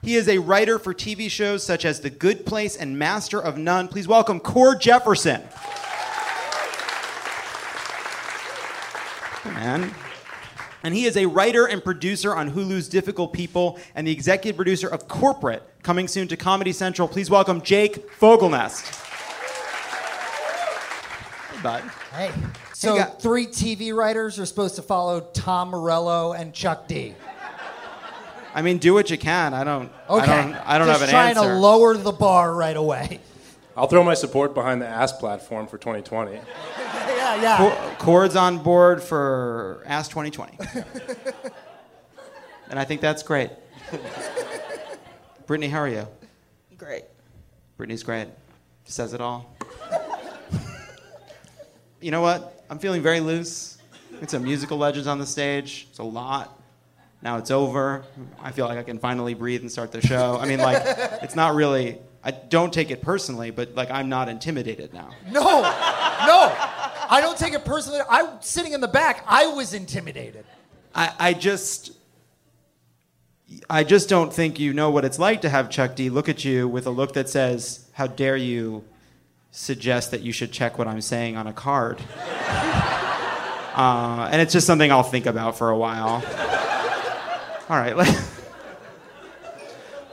[0.03, 3.59] He is a writer for TV shows such as The Good Place and Master of
[3.59, 3.89] None.
[3.89, 5.43] Please welcome Cord Jefferson.
[9.45, 9.93] Man.
[10.85, 14.87] And he is a writer and producer on Hulu's Difficult People and the executive producer
[14.87, 17.09] of Corporate, coming soon to Comedy Central.
[17.09, 19.01] Please welcome Jake Fogelnest.
[21.51, 21.83] Hey, bud.
[22.15, 22.31] Hey.
[22.75, 27.15] So guy- three TV writers are supposed to follow Tom Morello and Chuck D.
[28.55, 29.55] I mean, do what you can.
[29.55, 29.91] I don't.
[30.09, 30.31] Okay.
[30.31, 30.55] I don't.
[30.55, 31.49] I don't Just have an trying answer.
[31.49, 33.21] to lower the bar right away.
[33.77, 36.33] I'll throw my support behind the Ask platform for 2020.
[36.79, 37.57] yeah, yeah.
[37.57, 40.59] Cor- Cord's on board for Ask 2020.
[42.71, 43.51] and I think that's great.
[45.47, 46.07] Brittani, how are you?
[46.79, 47.05] Great.
[47.77, 48.29] Brittani's great.
[48.85, 49.57] Says it all.
[52.01, 52.65] you know what?
[52.71, 53.79] I'm feeling very loose.
[54.21, 55.89] It's a musical legends on the stage.
[55.91, 56.61] It's a lot.
[57.23, 58.05] Now it's over.
[58.41, 60.39] I feel like I can finally breathe and start the show.
[60.39, 60.81] I mean, like,
[61.23, 61.99] it's not really.
[62.25, 65.11] I don't take it personally, but like, I'm not intimidated now.
[65.31, 66.55] No, no.
[67.11, 68.01] I don't take it personally.
[68.09, 69.23] I'm sitting in the back.
[69.27, 70.47] I was intimidated.
[70.95, 71.93] I, I just
[73.69, 76.45] I just don't think you know what it's like to have Chuck D look at
[76.45, 78.85] you with a look that says, "How dare you
[79.51, 82.01] suggest that you should check what I'm saying on a card?"
[83.77, 86.25] uh, and it's just something I'll think about for a while.
[87.69, 88.09] All right, let,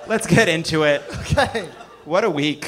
[0.08, 1.04] let's get into it.
[1.21, 1.69] Okay.
[2.05, 2.67] What a week.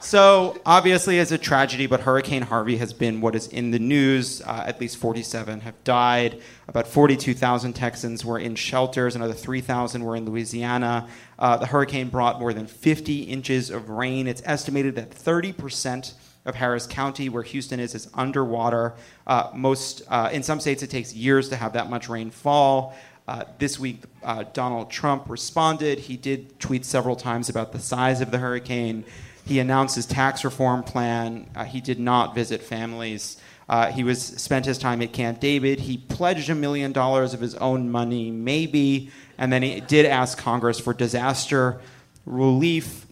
[0.00, 4.42] so, obviously, it's a tragedy, but Hurricane Harvey has been what is in the news.
[4.42, 6.42] Uh, at least 47 have died.
[6.66, 9.14] About 42,000 Texans were in shelters.
[9.14, 11.08] Another 3,000 were in Louisiana.
[11.38, 14.26] Uh, the hurricane brought more than 50 inches of rain.
[14.26, 18.94] It's estimated that 30% of Harris County, where Houston is, is underwater.
[19.28, 22.96] Uh, most, uh, in some states, it takes years to have that much rain fall.
[23.28, 26.00] Uh, this week, uh, Donald Trump responded.
[26.00, 29.04] He did tweet several times about the size of the hurricane.
[29.44, 31.48] He announced his tax reform plan.
[31.54, 33.36] Uh, he did not visit families.
[33.68, 35.80] Uh, he was spent his time at Camp David.
[35.80, 40.36] He pledged a million dollars of his own money, maybe, and then he did ask
[40.36, 41.80] Congress for disaster
[42.26, 43.06] relief.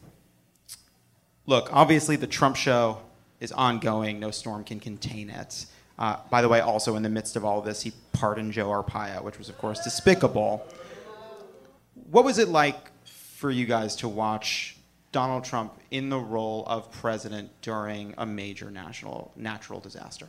[1.46, 2.98] Look, obviously, the Trump show
[3.38, 4.20] is ongoing.
[4.20, 5.66] No storm can contain it.
[6.00, 8.68] Uh, by the way, also in the midst of all of this, he pardoned Joe
[8.68, 10.66] Arpaio, which was, of course, despicable.
[12.10, 14.76] What was it like for you guys to watch
[15.12, 20.26] Donald Trump in the role of president during a major national natural disaster?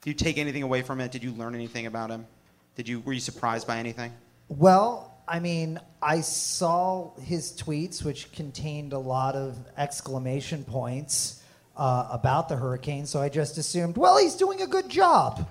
[0.00, 1.12] Did you take anything away from it?
[1.12, 2.26] Did you learn anything about him?
[2.74, 4.12] Did you were you surprised by anything?
[4.48, 11.41] Well, I mean, I saw his tweets, which contained a lot of exclamation points
[11.76, 13.06] uh, about the hurricane.
[13.06, 15.48] So I just assumed, well, he's doing a good job.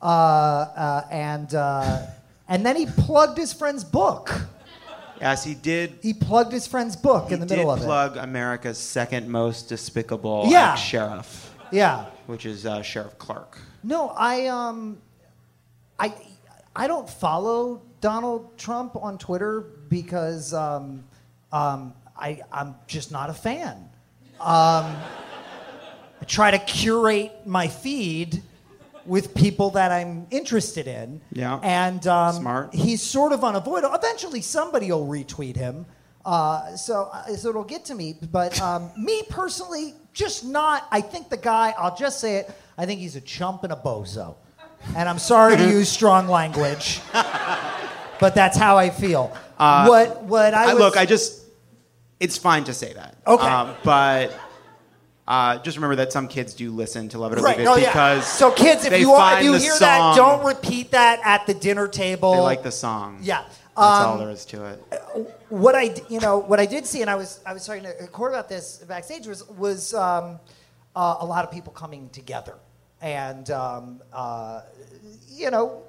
[0.00, 2.02] Uh, uh, and uh,
[2.48, 4.30] and then he plugged his friend's book.
[5.20, 5.98] Yes, he did.
[6.02, 7.82] He plugged his friend's book in the middle of it.
[7.82, 10.74] He did plug America's second most despicable Yeah.
[10.74, 11.54] sheriff.
[11.70, 12.06] Yeah.
[12.26, 13.58] which is uh, Sheriff Clarke.
[13.82, 14.98] No, I um,
[15.98, 16.14] I
[16.76, 21.04] I don't follow Donald Trump on Twitter because um,
[21.52, 23.88] um, I I'm just not a fan.
[24.40, 24.94] Um,
[26.24, 28.42] I try to curate my feed
[29.04, 31.20] with people that I'm interested in.
[31.32, 31.60] Yeah.
[31.62, 32.74] And um, Smart.
[32.74, 33.94] He's sort of unavoidable.
[33.94, 35.84] Eventually, somebody will retweet him.
[36.24, 38.16] Uh, so, uh, so it'll get to me.
[38.32, 40.88] But um, me personally, just not.
[40.90, 41.74] I think the guy.
[41.76, 42.50] I'll just say it.
[42.78, 44.36] I think he's a chump and a bozo.
[44.96, 49.28] And I'm sorry to use strong language, but that's how I feel.
[49.58, 51.42] what what I, Uh, I, was, look, I just,
[52.18, 53.16] it's fine to say that.
[53.26, 53.46] Okay.
[53.46, 54.32] Um, but
[55.26, 57.58] uh, just remember that some kids do listen to Love It or Right.
[57.58, 57.86] Leave It Oh, yeah.
[57.90, 61.54] because So kids, if you are, if you hear that, don't repeat that at the
[61.54, 62.32] dinner table.
[62.34, 63.18] They like the song.
[63.22, 63.42] Yeah.
[63.42, 64.84] That's all Um, there is to it.
[65.48, 67.92] what I you know, what I did see, and I was, I was talking to
[68.08, 70.38] Cord about this backstage, was, was um,
[70.94, 72.54] uh, a lot of people coming together,
[73.02, 74.60] and um, uh,
[75.28, 75.82] you know,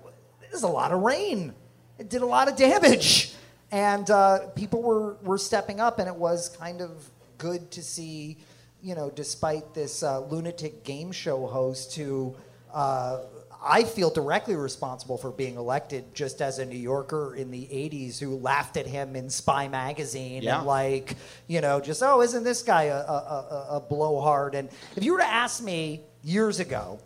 [0.50, 1.54] there's a lot of rain.
[2.00, 3.36] It did a lot of damage,
[3.72, 8.38] and uh, people were were stepping up, and it was kind of good to see,
[8.86, 12.36] you know, despite this uh, lunatic game show host who.
[12.74, 13.22] Uh,
[13.68, 18.20] I feel directly responsible for being elected just as a New Yorker in the 80s
[18.20, 20.60] who laughed at him in Spy Magazine Yeah.
[20.60, 21.16] and, like,
[21.48, 24.54] you know, just, oh, isn't this guy a, a, a, a blowhard?
[24.54, 27.00] And if you were to ask me years ago,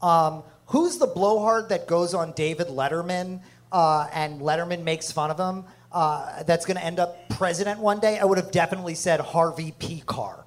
[0.00, 5.38] um, who's the blowhard that goes on David Letterman uh, and Letterman makes fun of
[5.38, 5.64] him?
[5.92, 9.74] uh, that's going to end up president one day, I would have definitely said Harvey
[9.78, 10.44] Pekar.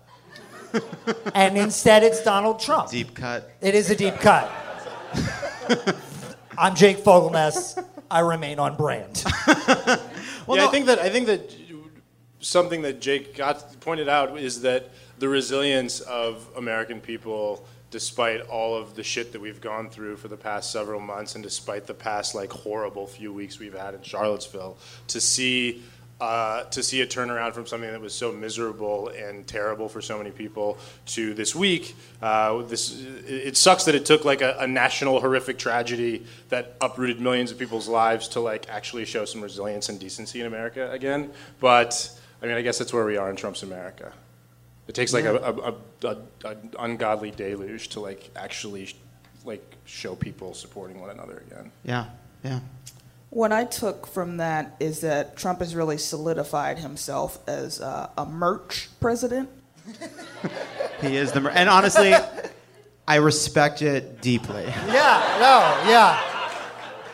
[1.33, 2.89] And instead, it's Donald Trump.
[2.89, 3.51] Deep cut.
[3.61, 4.51] It is a deep cut.
[6.57, 7.83] I'm Jake Fogelnest.
[8.09, 9.23] I remain on brand.
[9.47, 9.97] yeah,
[10.47, 11.55] I think that I think that
[12.39, 18.75] something that Jake got pointed out is that the resilience of American people, despite all
[18.75, 21.93] of the shit that we've gone through for the past several months, and despite the
[21.93, 25.83] past like horrible few weeks we've had in Charlottesville, to see.
[26.21, 30.17] Uh, to see a turnaround from something that was so miserable and terrible for so
[30.17, 34.67] many people to this week, uh, this it sucks that it took like a, a
[34.67, 39.89] national horrific tragedy that uprooted millions of people's lives to like actually show some resilience
[39.89, 41.29] and decency in America again.
[41.59, 42.09] But
[42.41, 44.13] I mean, I guess that's where we are in Trump's America.
[44.87, 48.93] It takes like a, a, a, a, a ungodly deluge to like actually
[49.45, 51.71] like show people supporting one another again.
[51.83, 52.05] Yeah,
[52.43, 52.59] yeah.
[53.33, 58.25] What I took from that is that Trump has really solidified himself as uh, a
[58.25, 59.49] merch president.
[61.01, 61.41] He is the.
[61.41, 62.13] mer- And honestly,
[63.07, 64.63] I respect it deeply.
[64.63, 66.17] Yeah, no, yeah.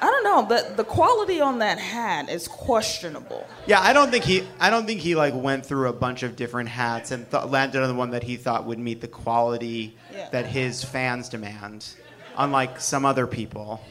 [0.01, 3.47] I don't know, the, the quality on that hat is questionable.
[3.65, 4.43] Yeah, I don't think he.
[4.59, 7.81] I don't think he like went through a bunch of different hats and th- landed
[7.81, 10.29] on the one that he thought would meet the quality Yeah.
[10.29, 11.87] that his fans demand,
[12.37, 13.81] unlike some other people.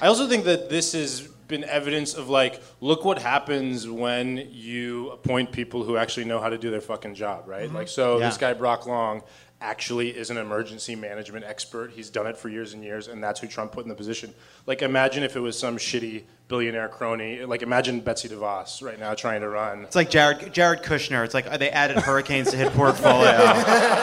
[0.00, 5.10] I also think that this has been evidence of like, look what happens when you
[5.10, 7.66] appoint people who actually know how to do their fucking job, right?
[7.66, 7.76] Mm-hmm.
[7.76, 8.26] Like, so Yeah.
[8.28, 9.22] this guy Brock Long
[9.60, 11.90] actually is an emergency management expert.
[11.90, 14.32] He's done it for years and years, and that's who Trump put in the position.
[14.66, 17.44] Like, imagine if it was some shitty billionaire crony.
[17.44, 19.84] Like, imagine Betsy DeVos right now trying to run.
[19.84, 21.24] It's like Jared Jared Kushner.
[21.24, 23.38] It's like they added hurricanes to his portfolio.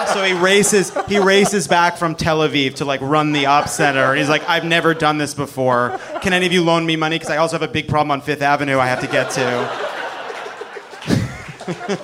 [0.13, 4.11] so he races he races back from Tel Aviv to like run the op center.
[4.11, 5.99] And he's like, I've never done this before.
[6.21, 7.15] Can any of you loan me money?
[7.15, 9.97] Because I also have a big problem on Fifth Avenue I have to get to.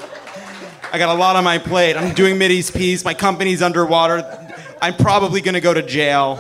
[0.93, 1.97] I got a lot on my plate.
[1.97, 3.03] I'm doing Mideast peace.
[3.03, 4.23] My company's underwater.
[4.79, 6.37] I'm probably gonna go to jail.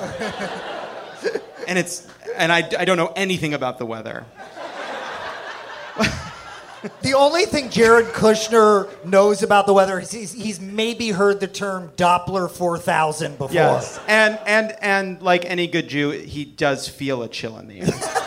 [1.67, 4.25] And it's and I, I don't know anything about the weather.
[7.01, 11.47] The only thing Jared Kushner knows about the weather is he's, he's maybe heard the
[11.47, 13.53] term Doppler 4000 before.
[13.53, 17.79] Yes, and and and like any good Jew, he does feel a chill in the
[17.79, 18.19] air.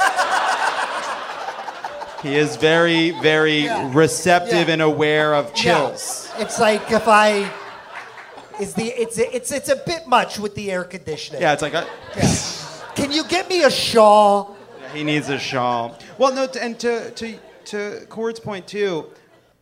[2.26, 3.90] He is very, very Yeah.
[3.94, 4.74] receptive Yeah.
[4.74, 5.52] and aware of Yeah.
[5.62, 6.28] chills.
[6.38, 7.48] It's like if I.
[8.58, 11.42] Is the it's it's it's a bit much with the air conditioning.
[11.42, 11.86] Yeah, it's like a,
[12.94, 14.56] Can you get me a shawl?
[14.94, 15.98] he needs a shawl.
[16.16, 17.34] Well, no, and to to
[17.66, 19.06] to Cord's point too,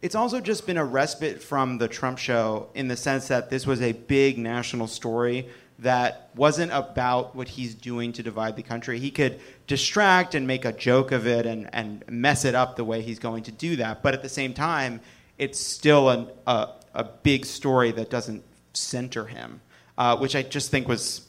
[0.01, 3.67] it's also just been a respite from the Trump show in the sense that this
[3.67, 5.49] was a big national story
[5.85, 8.99] that wasn't about what he's doing to divide the country.
[8.99, 12.85] He could distract and make a joke of it and, and mess it up the
[12.85, 14.03] way he's going to do that.
[14.03, 15.01] But at the same time,
[15.37, 18.43] it's still an, a, a big story that doesn't
[18.73, 19.61] center him,
[19.99, 21.29] uh, which I just think was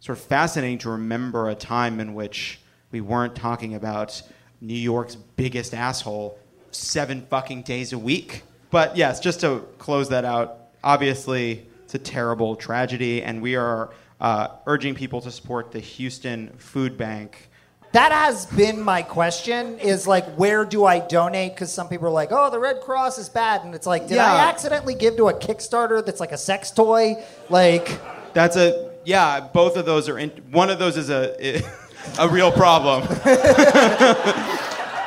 [0.00, 2.60] sort of fascinating to remember a time in which
[2.92, 4.20] we weren't talking about
[4.60, 6.38] New York's biggest asshole
[6.72, 8.42] seven fucking days a week.
[8.70, 13.94] But yes, just to close that out, obviously it's a terrible tragedy, and we are
[14.20, 17.48] uh, urging people to support the Houston Food Bank.
[17.92, 21.54] That has been my question is like, where do I donate?
[21.54, 23.64] Because some people are like, oh, the Red Cross is bad.
[23.64, 27.24] And it's like, did I accidentally give to a Kickstarter that's like a sex toy?
[27.48, 27.98] Like,
[28.34, 29.40] That's a yeah.
[29.40, 31.62] Both of those are in, one of those is a
[32.18, 33.08] a real problem.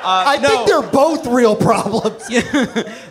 [0.04, 0.50] I no.
[0.50, 2.28] think they're both real problems.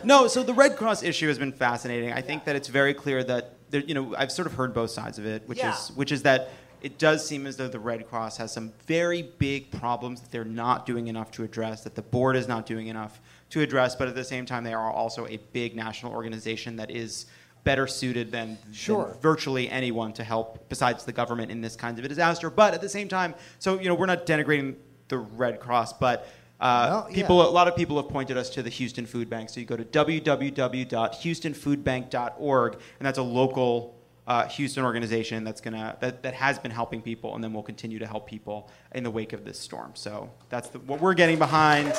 [0.02, 2.12] No, so the Red Cross issue has been fascinating.
[2.12, 4.90] I think that it's very clear that there, you know I've sort of heard both
[4.90, 5.74] sides of it, which Yeah.
[5.74, 6.50] is which is that
[6.82, 10.44] it does seem as though the Red Cross has some very big problems that they're
[10.44, 14.08] not doing enough to address, that the board is not doing enough to address, but
[14.08, 17.26] at the same time they are also a big national organization that is
[17.64, 18.56] better suited than,
[18.86, 22.48] than virtually anyone to help besides the government in this kind of a disaster.
[22.48, 24.76] But at the same time, so you know we're not denigrating
[25.08, 26.26] the Red Cross, but
[26.60, 27.14] uh, Well, yeah.
[27.16, 29.48] people, a lot of people have pointed us to the Houston Food Bank.
[29.48, 33.96] So you go to www.houstonfoodbank.org, and that's a local
[34.26, 37.98] uh, Houston organization that's gonna that, that has been helping people, and then will continue
[37.98, 39.90] to help people in the wake of this storm.
[39.94, 41.92] So that's the, what we're getting behind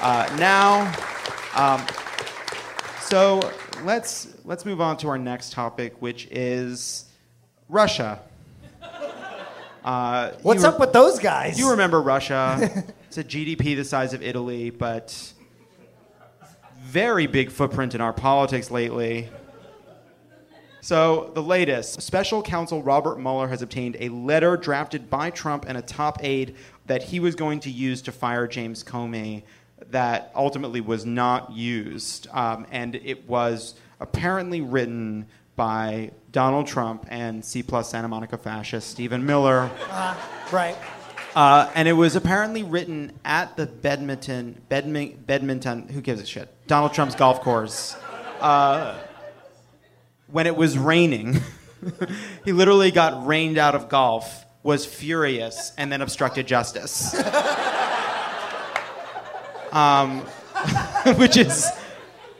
[0.00, 0.92] uh, now.
[1.54, 1.84] Um,
[3.02, 3.40] so
[3.84, 7.04] let's let's move on to our next topic, which is
[7.68, 8.20] Russia.
[9.84, 11.58] Uh, What's you up with those guys?
[11.58, 12.84] you remember Russia?
[13.14, 15.34] it's a GDP the size of Italy, but
[16.80, 19.28] very big footprint in our politics lately.
[20.80, 25.76] So, the latest special counsel Robert Mueller has obtained a letter drafted by Trump and
[25.76, 26.56] a top aide
[26.86, 29.42] that he was going to use to fire James Comey
[29.90, 32.28] that ultimately was not used.
[32.32, 38.88] Um, and it was apparently written by Donald Trump and C plus Santa Monica fascist
[38.88, 39.70] Stephen Miller.
[40.50, 40.76] Right.
[41.34, 46.48] Uh, and it was apparently written at the Bedminton, Bedmin, Bedminton, who gives a shit?
[46.66, 47.96] Donald Trump's golf course.
[48.40, 48.98] Uh,
[50.26, 51.40] when it was raining,
[52.44, 57.14] he literally got rained out of golf, was furious, and then obstructed justice.
[59.72, 60.20] um,
[61.16, 61.66] which is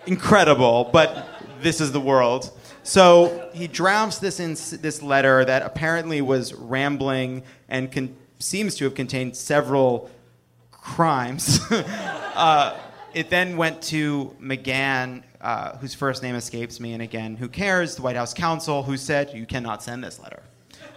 [0.07, 1.27] incredible, but
[1.61, 2.51] this is the world.
[2.83, 4.39] So he drafts this
[4.71, 10.11] this letter that apparently was rambling and con- seems to have contained several
[10.71, 11.61] crimes.
[11.71, 12.77] uh,
[13.15, 17.97] it then went to McGahn, uh, whose first name escapes me, and again, who cares?
[17.97, 20.43] The White House counsel, who said you cannot send this letter,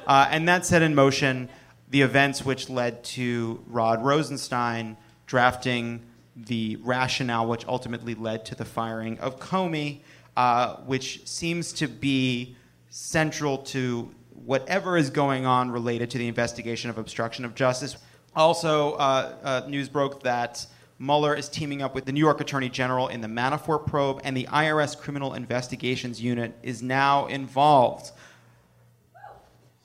[0.08, 1.50] uh, and that set in motion
[1.90, 6.02] the events which led to Rod Rosenstein drafting
[6.36, 10.00] the rationale which ultimately led to the firing of Comey,
[10.36, 12.56] uh, which seems to be
[12.90, 14.14] central to
[14.46, 17.98] whatever is going on related to the investigation of obstruction of justice.
[18.36, 20.66] Also, uh, uh, news broke that
[21.00, 24.38] Mueller is teaming up with the New York Attorney General in the Manafort probe, and
[24.38, 28.12] the IRS Criminal Investigations Unit is now involved.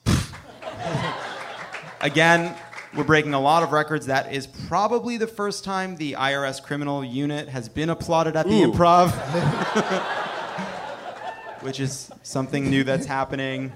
[2.00, 2.54] Again,
[2.94, 4.06] we're breaking a lot of records.
[4.06, 8.62] That is probably the first time the IRS criminal unit has been applauded at the
[8.62, 8.72] Ooh.
[8.72, 9.10] improv,
[11.62, 13.72] which is something new that's happening.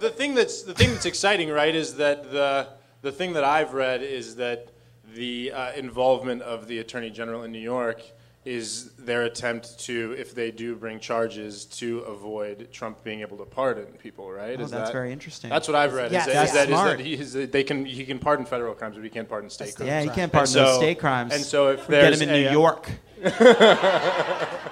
[0.00, 2.68] The thing that's the thing that's exciting, right, is that the
[3.02, 4.68] the thing that I've read is that
[5.14, 8.02] the uh, involvement of the Attorney General in New York
[8.44, 13.44] is their attempt to, if they do bring charges, to avoid Trump being able to
[13.44, 14.56] pardon people, right?
[14.60, 15.50] Oh, Is that's that- very interesting.
[15.50, 16.12] That's what I've read.
[16.12, 16.48] Yes, is that, yes.
[16.48, 16.98] is that, is Smart.
[16.98, 19.74] that he is, they can he can pardon federal crimes, but he can't pardon state
[19.74, 19.88] crimes.
[19.88, 21.34] Yeah, you can't And pardon those so- state crimes.
[21.34, 22.88] And so if We get him in a, New uh, York.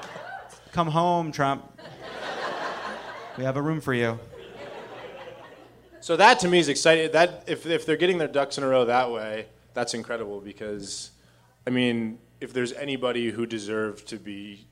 [0.72, 1.70] Come home, Trump.
[3.36, 4.20] We have a room for you.
[6.04, 7.12] So that to me is exciting.
[7.12, 11.10] That if if they're getting their ducks in a row that way, that's incredible because,
[11.66, 14.66] I mean, if there's anybody who deserved to be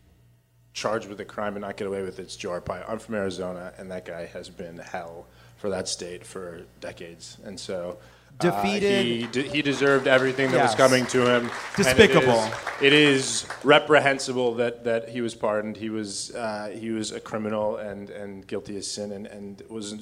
[0.74, 2.84] charged with a crime and not get away with it, it's Joe Arpaio.
[2.86, 5.26] I'm from Arizona, and that guy has been hell
[5.56, 7.96] for that state for decades, and so.
[8.40, 11.50] uh, Defeated- he, de- he deserved everything that was coming to him.
[11.76, 12.42] Despicable.
[12.44, 12.52] is-
[12.82, 15.76] It is, reprehensible that, that he was pardoned.
[15.78, 19.94] He was uh, he was a criminal and, and guilty as sin, and, and was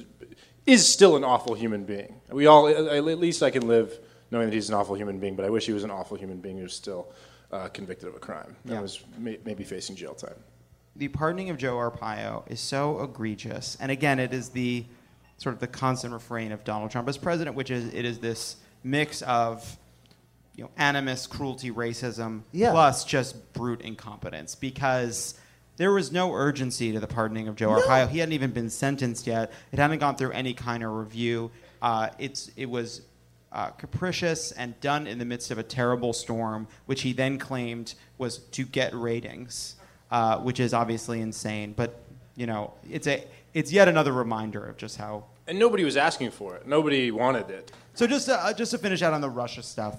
[0.65, 2.21] is still an awful human being.
[2.29, 3.97] We all, at least I can live
[4.29, 6.37] knowing that he's an awful human being, but I wish he was an awful human
[6.39, 7.11] being who's still
[7.51, 8.81] uh, convicted of a crime and Yeah.
[8.81, 10.35] was may, maybe facing jail time.
[10.95, 14.85] the pardoning of Joe Arpaio is so egregious, and again, it is the
[15.37, 18.57] sort of the constant refrain of Donald Trump as president, which is it is this
[18.83, 19.77] mix of
[20.55, 22.71] you know animus, cruelty, racism, Yeah.
[22.71, 25.33] plus just brute incompetence because.
[25.81, 28.07] There was no urgency to the pardoning of Joe Arpaio.
[28.07, 29.51] He hadn't even been sentenced yet.
[29.71, 31.49] It hadn't gone through any kind of review.
[31.81, 33.01] Uh, it's it was
[33.51, 37.95] uh, capricious and done in the midst of a terrible storm, which he then claimed
[38.19, 39.77] was to get ratings,
[40.11, 41.73] uh, which is obviously insane.
[41.75, 41.99] But
[42.35, 43.25] you know, it's a
[43.55, 45.23] it's yet another reminder of just how.
[45.47, 46.67] And nobody was asking for it.
[46.67, 47.71] Nobody wanted it.
[47.95, 49.97] So just to, uh, just to finish out on the Russia stuff,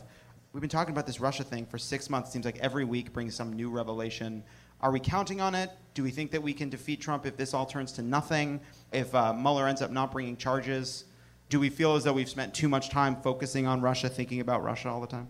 [0.52, 2.28] we've been talking about this Russia thing for six months.
[2.28, 4.44] It Seems like every week brings some new revelation.
[4.82, 5.70] Are we counting on it?
[5.94, 8.60] Do we think that we can defeat Trump if this all turns to nothing?
[8.92, 11.04] If uh, Mueller ends up not bringing charges?
[11.48, 14.62] Do we feel as though we've spent too much time focusing on Russia, thinking about
[14.62, 15.28] Russia all the time?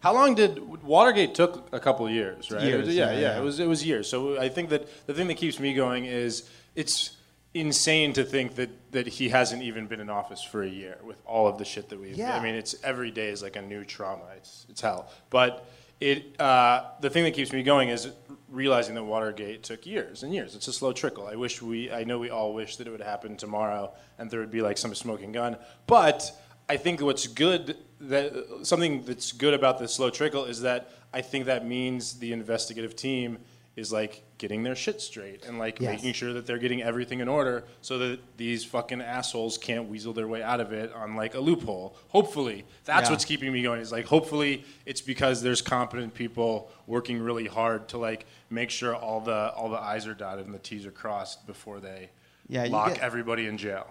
[0.00, 2.62] How long did Watergate took a couple of years, right?
[2.62, 3.38] Years, was- yeah, yeah, yeah, yeah.
[3.38, 4.08] It was it was years.
[4.08, 7.16] So I think that the thing that keeps me going is it's
[7.52, 11.16] insane to think that that he hasn't even been in office for a year with
[11.26, 12.16] all of the shit that we've.
[12.16, 12.36] Yeah.
[12.36, 14.22] I mean, it's every day is like a new trauma.
[14.36, 15.10] It's it's hell.
[15.30, 15.68] But
[16.00, 18.08] it uh, the thing that keeps me going is
[18.48, 20.54] realizing that Watergate took years and years.
[20.54, 21.26] It's a slow trickle.
[21.26, 21.90] I wish we.
[21.90, 24.78] I know we all wish that it would happen tomorrow and there would be like
[24.78, 26.30] some smoking gun, but.
[26.70, 31.22] I think what's good that something that's good about the slow trickle is that I
[31.22, 33.38] think that means the investigative team
[33.78, 35.94] is like getting their shit straight and like Yes.
[35.94, 40.12] making sure that they're getting everything in order so that these fucking assholes can't weasel
[40.12, 41.96] their way out of it on like a loophole.
[42.08, 43.12] Hopefully, that's Yeah.
[43.12, 43.80] what's keeping me going.
[43.80, 48.94] Is like hopefully it's because there's competent people working really hard to like make sure
[48.96, 52.10] all the all the i's are dotted and the t's are crossed before they
[52.48, 53.86] Yeah, lock get- everybody in jail.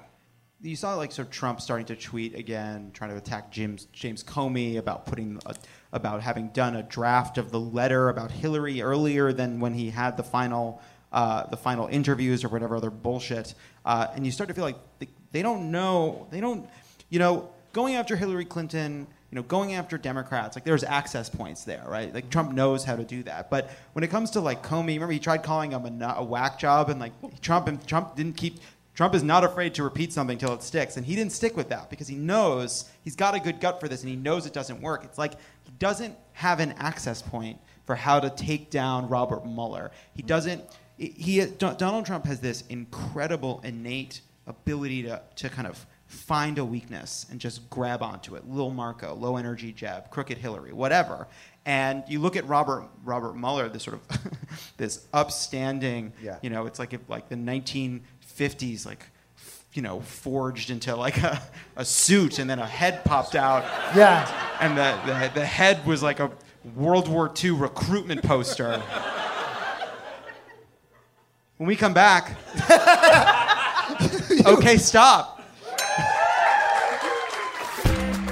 [0.62, 4.24] you saw like sort of Trump starting to tweet again, trying to attack James James
[4.24, 5.54] Comey about putting a,
[5.92, 10.18] about having done a draft of the letter about Hillary earlier than when he had
[10.18, 10.82] the final
[11.12, 13.54] uh, the final interviews or whatever other bullshit,
[13.86, 16.70] uh, and you start to feel like they, they don't know, they don't,
[17.10, 21.64] you know, going after Hillary Clinton, you know, going after Democrats, like there's access points
[21.64, 22.14] there, right?
[22.14, 23.50] Like Trump knows how to do that.
[23.50, 26.60] But when it comes to like Comey, remember he tried calling him a, a whack
[26.60, 28.60] job, and like Trump and Trump didn't keep.
[28.98, 31.70] Trump is not afraid to repeat something till it sticks, and he didn't stick with
[31.70, 34.54] that because he knows he's got a good gut for this, and he knows it
[34.54, 35.04] doesn't work.
[35.04, 35.34] It's like
[35.64, 39.92] he doesn't have an access point for how to take down Robert Mueller.
[40.16, 40.64] He doesn't.
[40.98, 47.28] He Donald Trump has this incredible innate ability to to kind of find a weakness
[47.30, 48.50] and just grab onto it.
[48.50, 51.28] Lil Marco, low energy Jeb, crooked Hillary, whatever.
[51.66, 54.32] And you look at Robert Robert Mueller, this sort of
[54.78, 56.38] this upstanding, Yeah.
[56.42, 57.36] you know, it's like if, like the
[58.38, 59.06] 1950s, like
[59.74, 61.42] you know, forged into like a,
[61.76, 63.64] a suit, and then a head popped out,
[63.96, 64.28] Yeah.
[64.60, 66.32] and the, the the head was like a
[66.76, 68.82] World War II recruitment poster.
[71.58, 72.38] when we come back,
[74.46, 75.36] okay, stop.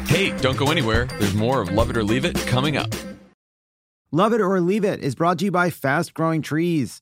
[0.07, 1.05] Hey, don't go anywhere.
[1.19, 2.93] There's more of Love It or Leave It coming up.
[4.11, 7.01] Love It or Leave It is brought to you by Fast Growing Trees.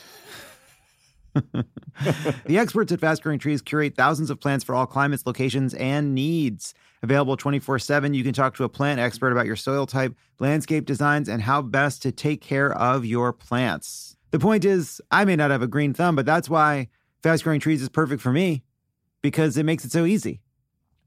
[2.45, 6.13] the experts at Fast Growing Trees curate thousands of plants for all climates, locations, and
[6.13, 6.73] needs.
[7.03, 10.85] Available 24 7, you can talk to a plant expert about your soil type, landscape
[10.85, 14.15] designs, and how best to take care of your plants.
[14.31, 16.89] The point is, I may not have a green thumb, but that's why
[17.23, 18.63] Fast Growing Trees is perfect for me
[19.21, 20.41] because it makes it so easy.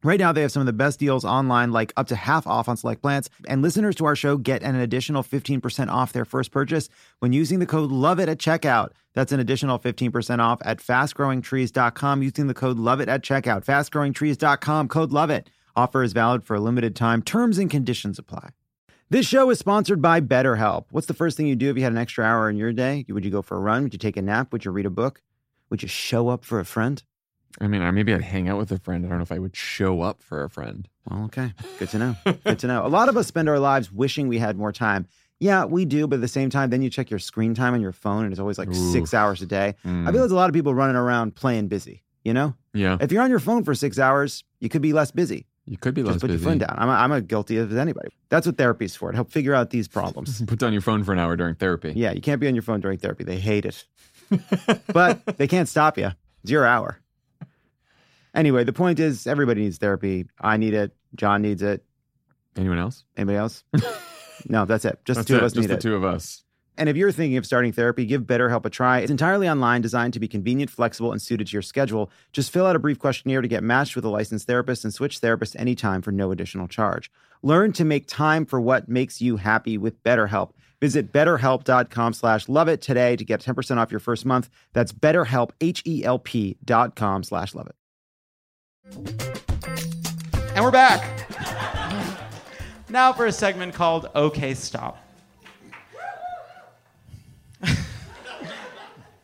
[0.05, 2.69] Right now, they have some of the best deals online, like up to half off
[2.69, 3.31] on select plants.
[3.49, 6.91] And listeners to our show get an additional 15% off their first purchase
[7.21, 8.91] when using the code LOVEIT at checkout.
[9.15, 13.65] That's an additional 15% off at fastgrowingtrees.com using the code LOVEIT at checkout.
[13.65, 15.47] Fastgrowingtrees.com, code LOVEIT.
[15.75, 17.23] Offer is valid for a limited time.
[17.23, 18.51] Terms and conditions apply.
[19.09, 20.85] This show is sponsored by BetterHelp.
[20.91, 23.07] What's the first thing you do if you had an extra hour in your day?
[23.09, 23.85] Would you go for a run?
[23.85, 24.53] Would you take a nap?
[24.53, 25.23] Would you read a book?
[25.71, 27.03] Would you show up for a friend?
[27.61, 29.05] I mean, or maybe I'd hang out with a friend.
[29.05, 30.89] I don't know if I would show up for a friend.
[31.09, 31.53] Well, okay.
[31.79, 32.17] Good to know.
[32.45, 32.85] Good to know.
[32.85, 35.07] A lot of us spend our lives wishing we had more time.
[35.41, 37.81] Yeah, we do, but at the same time, then you check your screen time on
[37.81, 39.75] your phone and it's always like six hours a day.
[39.85, 40.03] Mm.
[40.09, 42.55] I feel there's a lot of people running around playing busy, you know?
[42.73, 45.47] Yeah, If you're on your phone for six hours, you could be less busy.
[45.67, 46.43] you could be less Just put busy.
[46.43, 46.75] your phone down.
[46.79, 48.09] I'm, I'm a guilty as anybody.
[48.31, 50.43] That's what therapy's for, to help figure out these problems.
[50.47, 51.93] Put down your phone for an hour during therapy.
[51.95, 53.23] yeah, you can't be on your phone during therapy.
[53.25, 53.85] They hate it.
[54.93, 56.11] but they can't stop you.
[56.43, 56.99] It's your hour.
[58.35, 60.27] Anyway, the point is everybody needs therapy.
[60.41, 60.95] I need it.
[61.15, 61.85] John needs it.
[62.57, 63.05] Anyone else?
[63.17, 63.65] Anybody else?
[64.49, 64.99] no, that's it.
[65.05, 65.39] Just That's the two it.
[65.39, 65.69] of us need it.
[65.69, 65.81] Just need the it.
[65.93, 66.45] two of us.
[66.77, 68.99] And if you're thinking of starting therapy, give BetterHelp a try.
[68.99, 72.11] It's entirely online, designed to be convenient, flexible, and suited to your schedule.
[72.33, 75.21] Just fill out a brief questionnaire to get matched with a licensed therapist and switch
[75.21, 77.13] therapists anytime for no additional charge.
[77.43, 80.51] Learn to make time for what makes you happy with BetterHelp.
[80.81, 84.51] Visit betterhelp.com slash love it today to get 10% off your first month.
[84.73, 87.77] That's betterhelp, H-E-L-P dot com slash love it.
[88.87, 91.27] And we're back.
[92.91, 95.03] now for a segment called OK Stop.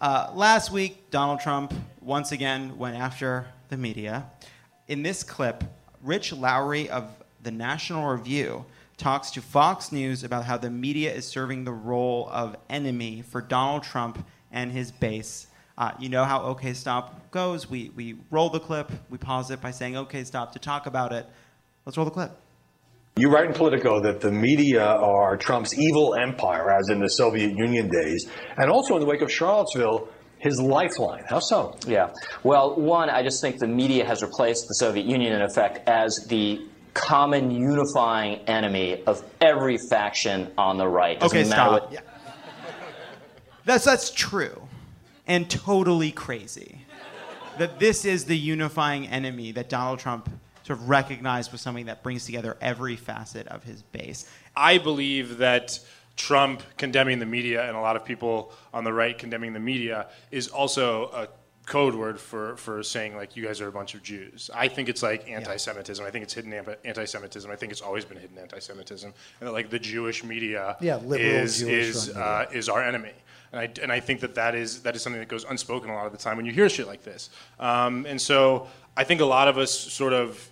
[0.00, 4.30] uh, last week, Donald Trump once again went after the media.
[4.88, 5.62] In this clip,
[6.02, 7.10] Rich Lowry of
[7.42, 8.64] the National Review
[8.96, 13.42] talks to Fox News about how the media is serving the role of enemy for
[13.42, 15.48] Donald Trump and his base.
[15.78, 17.68] Uh, you know how OK Stop goes.
[17.70, 21.12] We, we roll the clip, we pause it by saying OK Stop to talk about
[21.12, 21.26] it.
[21.86, 22.32] Let's roll the clip.
[23.16, 27.56] You write in Politico that the media are Trump's evil empire, as in the Soviet
[27.56, 30.08] Union days, and also in the wake of Charlottesville,
[30.38, 31.24] his lifeline.
[31.28, 31.76] How so?
[31.86, 32.10] Yeah.
[32.44, 36.24] Well, one, I just think the media has replaced the Soviet Union, in effect, as
[36.28, 36.64] the
[36.94, 41.18] common unifying enemy of every faction on the right.
[41.20, 41.72] Doesn't Okay, stop.
[41.82, 42.00] what- Yeah.
[43.64, 44.62] That's that's true,
[45.30, 46.80] and totally crazy.
[47.58, 50.28] That this is the unifying enemy that Donald Trump
[50.64, 54.28] sort of recognized was something that brings together every facet of his base.
[54.56, 55.78] I believe that
[56.16, 60.08] Trump condemning the media and a lot of people on the right condemning the media
[60.32, 61.28] is also a
[61.64, 64.50] code word for, for saying like you guys are a bunch of Jews.
[64.52, 66.04] I think it's like anti-Semitism.
[66.04, 67.48] I think it's hidden anti- anti-Semitism.
[67.48, 71.20] I think it's always been hidden anti-Semitism, and that like the Jewish media Yeah, liberal
[71.20, 73.12] is Jewish is run uh, is our enemy.
[73.52, 75.94] And I, and I think that that is that is something that goes unspoken a
[75.94, 77.30] lot of the time when you hear shit like this.
[77.58, 80.48] Um, and so I think a lot of us sort of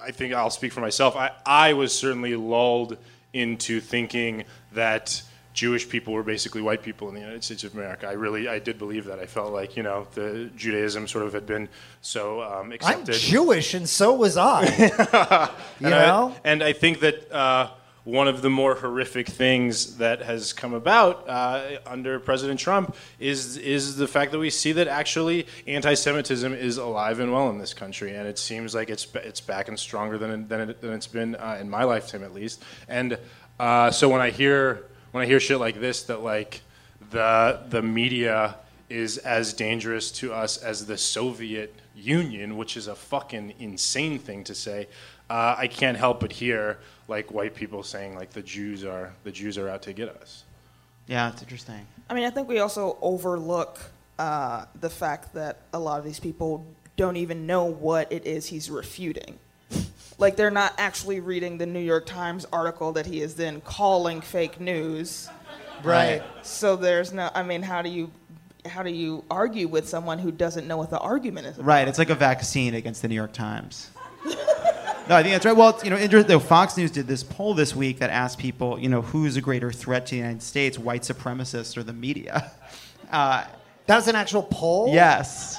[0.00, 1.16] I think I'll speak for myself.
[1.16, 2.96] I, I was certainly lulled
[3.32, 5.20] into thinking that
[5.52, 8.06] Jewish people were basically white people in the United States of America.
[8.06, 9.18] I really, I did believe that.
[9.18, 11.68] I felt like, you know, the Judaism sort of had been
[12.02, 13.04] so um, I'm.
[13.06, 14.64] Jewish, and so was I.
[15.80, 16.34] you and I- know?
[16.44, 17.70] and I think that uh,
[18.06, 23.56] one of the more horrific things that has come about uh, under President Trump is
[23.56, 27.74] is the fact that we see that actually anti-Semitism is alive and well in this
[27.74, 31.34] country, and it seems like it's it's back and stronger than than, it, it's been
[31.34, 32.62] uh, in my lifetime at least.
[32.88, 33.18] And
[33.58, 36.60] uh, so when I hear when I hear shit like this, that like
[37.10, 38.54] the the media
[38.88, 44.44] is as dangerous to us as the Soviet Union, which is a fucking insane thing
[44.44, 44.86] to say.
[45.28, 49.32] Uh, I can't help but hear like white people saying like the Jews are the
[49.32, 50.44] Jews are out to get us.
[51.06, 51.86] Yeah, it's interesting.
[52.08, 53.78] I mean, I think we also overlook
[54.18, 56.66] uh, the fact that a lot of these people
[56.96, 59.38] don't even know what it is he's refuting.
[60.18, 64.22] Like, they're not actually reading the New York Times article that he is then calling
[64.22, 65.28] fake news.
[65.84, 66.22] Right.
[66.42, 67.30] So there's no.
[67.34, 68.10] I mean, how do you,
[68.64, 71.56] how do you argue with someone who doesn't know what the argument is?
[71.56, 71.66] About?
[71.66, 73.90] Right, it's like a vaccine against the New York Times.
[75.08, 75.56] no, I think that's right.
[75.56, 78.38] Well, it's, you know, inter- though Fox News did this poll this week that asked
[78.38, 81.92] people, you know, who's a greater threat to the United States, white supremacists or the
[81.92, 82.50] media?
[83.08, 83.44] Uh,
[83.86, 84.92] that was an actual poll.
[84.92, 85.56] Yes,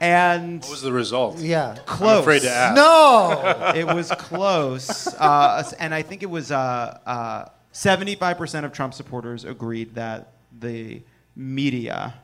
[0.00, 1.38] and What was the result?
[1.40, 1.76] Yeah.
[1.86, 2.12] close.
[2.12, 2.76] I'm afraid to ask.
[2.76, 3.72] No.
[3.74, 9.44] it was close, uh, and I think it was uh, uh, 75% of Trump supporters
[9.44, 11.02] agreed that the
[11.34, 12.14] media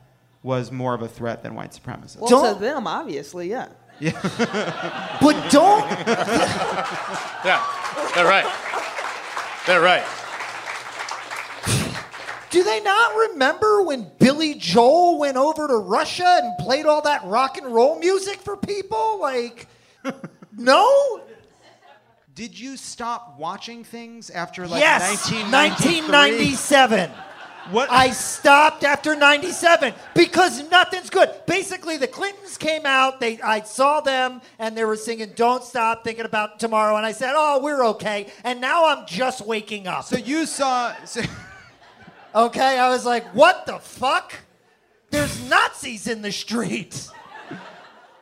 [0.41, 2.17] was more of a threat than white supremacists.
[2.17, 3.67] Well, Don't- to them, obviously, yeah.
[5.21, 5.89] But don't.
[7.45, 7.63] Yeah,
[8.15, 8.51] they're right.
[9.67, 10.03] They're right.
[12.49, 17.23] Do they not remember when Billy Joel went over to Russia and played all that
[17.25, 19.19] rock and roll music for people?
[19.19, 19.67] Like,
[20.57, 21.21] no?
[22.33, 26.13] Did you stop watching things after like yes, 1993?
[26.13, 27.11] 1997.
[27.71, 27.89] What?
[27.89, 31.33] I stopped after 97 because nothing's good.
[31.47, 36.03] Basically, the Clintons came out, they I saw them and they were singing Don't Stop
[36.03, 40.05] Thinking About Tomorrow and I said, "Oh, we're okay." And now I'm just waking up.
[40.05, 40.93] So you saw.
[41.05, 41.21] So,
[42.35, 44.33] Okay, I was like, "What the fuck?
[45.09, 47.07] There's Nazis in the street."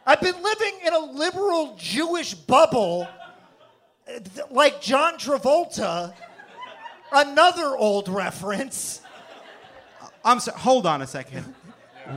[0.06, 3.08] I've been living in a liberal Jewish bubble
[4.08, 4.20] uh,
[4.52, 6.14] like John Travolta.
[7.12, 9.02] Another old reference.
[10.24, 10.58] I'm sorry.
[10.60, 11.44] Hold on a second.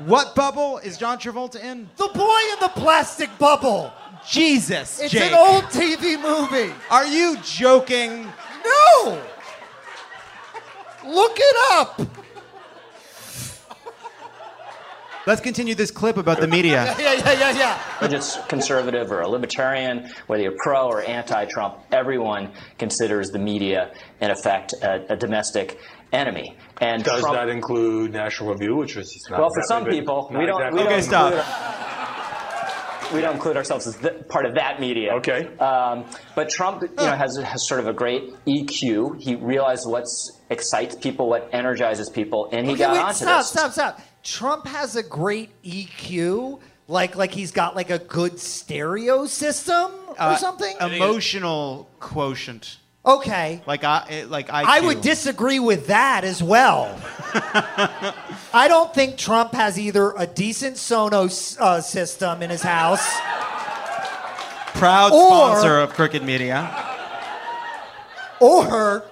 [0.04, 1.88] What bubble is John Travolta in?
[1.96, 3.92] The boy in the plastic bubble.
[4.28, 5.30] Jesus, It's Jake.
[5.30, 6.72] an old TV movie.
[6.90, 8.24] Are you joking?
[8.64, 9.22] No!
[11.04, 12.00] Look it up.
[15.26, 16.94] Let's continue this clip about the media.
[16.98, 17.78] Yeah, yeah, yeah, yeah.
[17.98, 23.92] whether it's conservative or a libertarian, whether you're pro or anti-Trump, everyone considers the media,
[24.20, 25.78] in effect, a, a domestic
[26.12, 26.56] enemy.
[26.80, 29.92] And Does Trump, that include National Review, which is not well, for exactly some been-
[29.94, 30.60] people, not we don't.
[30.60, 31.32] exactly- We Okay, don't stop.
[31.32, 35.14] Include, we don't include ourselves as th- part of that media.
[35.14, 35.48] Okay.
[35.58, 36.04] Um,
[36.34, 39.20] but Trump, you know, has, has sort of a great EQ.
[39.22, 40.06] He realizes what
[40.50, 43.46] excites people, what energizes people, and he Okay, got wait, onto stop, this.
[43.48, 43.72] Stop!
[43.72, 44.00] Stop, stop.
[44.24, 46.58] Trump has a great EQ,
[46.88, 50.76] like like he's got like a good stereo system or Uh, something.
[50.80, 52.78] Emotional quotient.
[53.06, 53.62] Okay.
[53.66, 54.64] Like I, it- like IQ.
[54.64, 56.94] I would disagree with that as well.
[58.52, 63.06] I don't think Trump has either a decent Sonos uh, system in his house.
[64.74, 66.68] Proud Or- sponsor of Crooked Media.
[68.40, 69.04] or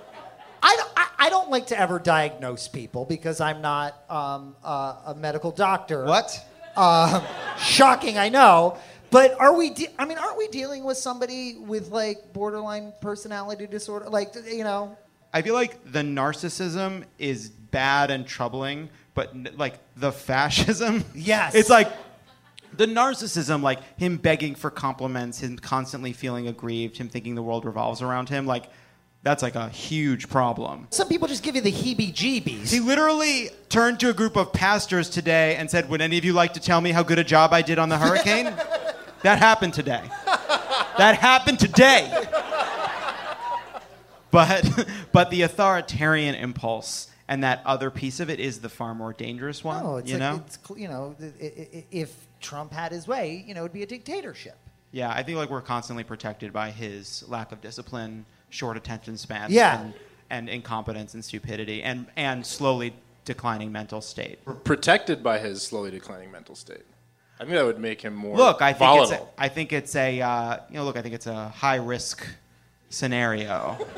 [0.62, 4.96] I don't, I, I don't like to ever diagnose people because I'm not um, uh,
[5.06, 6.04] a medical doctor.
[6.04, 6.44] What?
[6.76, 7.22] Um,
[7.58, 8.78] shocking, I know.
[9.14, 9.70] But are we?
[9.70, 14.10] De- I mean, aren't we dealing with somebody with like borderline personality disorder?
[14.10, 14.98] Like, you know,
[15.32, 21.54] I feel like the narcissism is bad and troubling, but n- like the fascism, Yes.
[21.54, 21.92] it's like
[22.76, 27.64] the narcissism, like him begging for compliments, him constantly feeling aggrieved, him thinking the world
[27.64, 28.64] revolves around him, like
[29.22, 30.88] that's like a huge problem.
[30.90, 32.68] some people just give you the heebie-jeebies.
[32.70, 36.32] He literally turned to a group of pastors today and said, "Would any of you
[36.32, 38.52] like to tell me how good a job I did on the hurricane?"
[39.24, 40.02] that happened today.
[40.96, 42.10] That happened today.
[44.30, 49.12] But but the authoritarian impulse and that other piece of it is the far more
[49.12, 49.82] dangerous one.
[49.82, 50.42] No, it's you like, know.
[50.46, 51.16] it's, you know,
[51.90, 54.56] if Trump had his way, you know, it'd be a dictatorship.
[54.92, 59.50] Yeah, I think like we're constantly protected by his lack of discipline, short attention span,
[59.50, 59.80] Yeah.
[59.80, 59.94] and,
[60.30, 62.94] and incompetence and stupidity, and and slowly
[63.24, 64.38] declining mental state.
[64.44, 66.82] We're protected by his slowly declining mental state.
[67.40, 69.12] I think that would make him more Look, I think volatile.
[69.14, 71.76] it's a, I think it's a uh, you know look, I think it's a high
[71.76, 72.26] risk
[72.90, 73.76] scenario.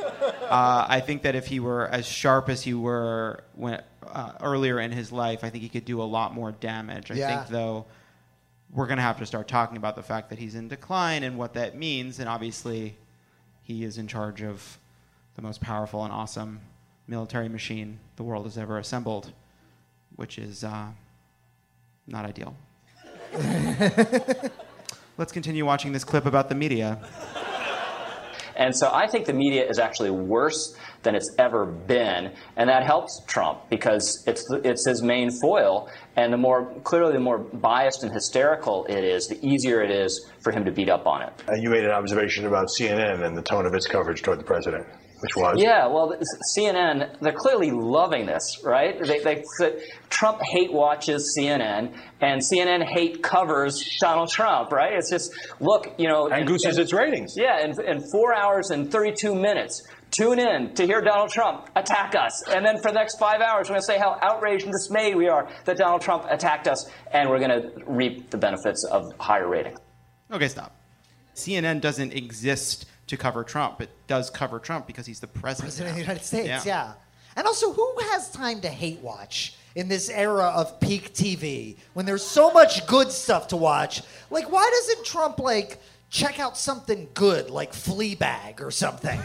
[0.49, 4.81] uh, I think that if he were as sharp as he were when, uh, earlier
[4.81, 7.11] in his life, I think he could do a lot more damage.
[7.11, 7.37] I Yeah.
[7.45, 7.85] think though
[8.73, 11.37] we're going to have to start talking about the fact that he's in decline and
[11.37, 12.97] what that means, and obviously
[13.63, 14.79] he is in charge of
[15.35, 16.61] the most powerful and awesome
[17.07, 19.33] military machine the world has ever assembled,
[20.17, 20.87] which is uh,
[22.07, 22.57] not ideal.
[25.19, 27.01] Let's continue watching this clip about the media.
[28.57, 32.85] And so I think the media is actually worse than it's ever been, and that
[32.85, 35.91] helps Trump because it's it's his main foil.
[36.17, 40.31] And the more clearly, the more biased and hysterical it is, the easier it is
[40.41, 41.33] for him to beat up on it.
[41.49, 44.45] And you made an observation about CNN and the tone of its coverage toward the
[44.45, 44.87] president,
[45.21, 46.15] which was Yeah, well,
[46.57, 48.99] CNN, they're clearly loving this, right?
[49.03, 49.43] They, they,
[50.11, 54.93] Trump hate watches CNN, and CNN hate covers Donald Trump, right?
[54.93, 56.29] It's just, look, you know.
[56.29, 57.35] And gooses its ratings.
[57.37, 62.15] Yeah, in, in four hours and 32 minutes, tune in to hear Donald Trump attack
[62.15, 62.47] us.
[62.49, 65.17] And then for the next five hours, we're going to say how outraged and dismayed
[65.17, 69.13] we are that Donald Trump attacked us, and we're going to reap the benefits of
[69.19, 69.79] higher ratings.
[70.31, 70.75] Okay, stop.
[71.35, 73.81] CNN doesn't exist to cover Trump.
[73.81, 75.67] It does cover Trump because he's the president.
[75.75, 76.63] President of the United States, Yeah.
[76.65, 76.93] yeah.
[77.37, 82.07] And also, who has time to hate watch in this era of peak TV when
[82.07, 84.03] there's so much good stuff to watch?
[84.31, 85.79] Like, why doesn't Trump like
[86.09, 89.21] check out something good like Fleabag or something?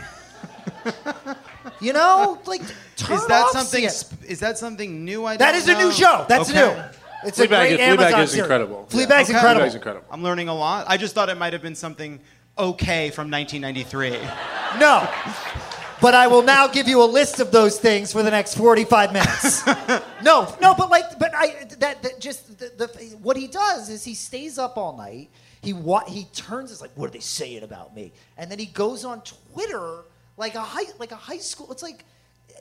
[1.80, 2.62] you know, like
[2.98, 3.88] turn Is that off something?
[3.90, 5.26] Sp- Is that something new?
[5.26, 6.26] I That don't is a new show.
[6.28, 6.60] That's Okay.
[6.60, 6.84] new.
[7.28, 8.38] It's a great is- Fleabag is series.
[8.40, 8.88] incredible.
[8.90, 9.36] Fleabag's Yeah.
[9.38, 9.66] incredible.
[9.68, 10.08] Fleabag's incredible.
[10.12, 10.86] I'm learning a lot.
[10.90, 12.20] I just thought it might have been something
[12.58, 14.20] okay from 1993.
[14.80, 15.08] No.
[16.02, 19.14] But I will now give you a list of those things for the next 45
[19.14, 19.66] minutes.
[20.24, 22.88] no, no, but like, but I that, that just the, the
[23.22, 25.30] what he does is he stays up all night.
[25.62, 26.72] He wa- he turns.
[26.72, 28.14] It's like, what are they saying about me?
[28.36, 30.06] And then he goes on Twitter
[30.38, 31.72] like a high like a high school.
[31.72, 32.04] It's like,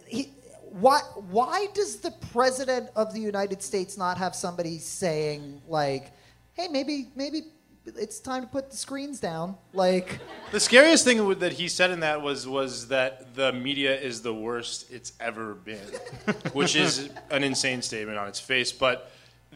[0.07, 0.33] he
[0.71, 6.13] why why does the president of the United States not have somebody saying like,
[6.53, 7.45] hey, maybe maybe
[7.87, 10.19] it's time to put the screens down, like.
[10.53, 14.35] The scariest thing that he said in that was was that the media is the
[14.35, 15.79] worst it's ever been,
[16.53, 18.73] which is an insane statement on its face.
[18.73, 19.11] But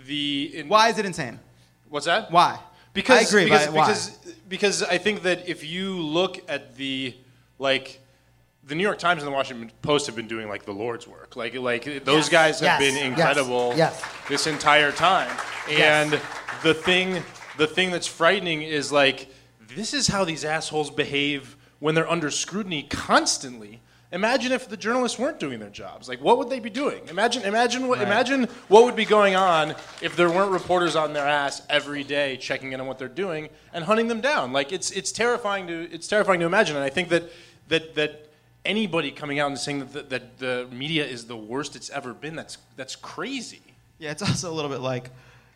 [0.07, 1.39] the in, Why is it insane?
[1.89, 2.31] what's that?
[2.31, 2.59] Why?
[2.93, 3.87] Because I agree, Because, but why?
[3.87, 4.19] because
[4.49, 7.15] because I think that if you look at the
[7.59, 8.01] like.
[8.67, 11.37] The New York Times and the Washington Post have been doing like the Lord's work.
[11.37, 14.03] Like like those Yes, guys have yes, been incredible yes.
[14.27, 15.29] this entire time.
[15.69, 15.81] Yes.
[16.15, 16.21] And
[16.63, 17.23] the thing
[17.57, 19.29] the thing that's frightening is like
[19.75, 23.81] this is how these assholes behave when they're under scrutiny constantly.
[24.13, 26.09] Imagine if the journalists weren't doing their jobs.
[26.09, 27.03] Like what would they be doing?
[27.09, 31.27] Imagine imagine what imagine what would be going on if there weren't reporters on their
[31.27, 34.53] ass every day checking in on what they're doing and hunting them down.
[34.53, 37.25] Like it's it's terrifying to it's terrifying to imagine and I think that
[37.69, 38.31] that that
[38.65, 42.15] anybody coming out and saying that the, that the media is the worst it's ever
[42.15, 43.63] been that's that's crazy.
[43.99, 45.11] Yeah, it's also a little bit like,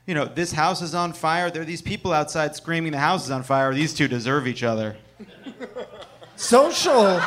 [0.09, 1.51] you know, this house is on fire.
[1.51, 3.75] There are these people outside screaming the house is on fire.
[3.75, 4.97] These two deserve each other.
[6.37, 7.21] social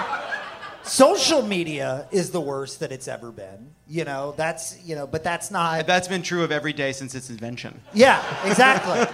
[0.84, 5.24] social media is the worst that it's ever been you know that's you know but
[5.24, 7.82] that's not That's been true of every day since its invention.
[7.94, 9.06] yeah exactly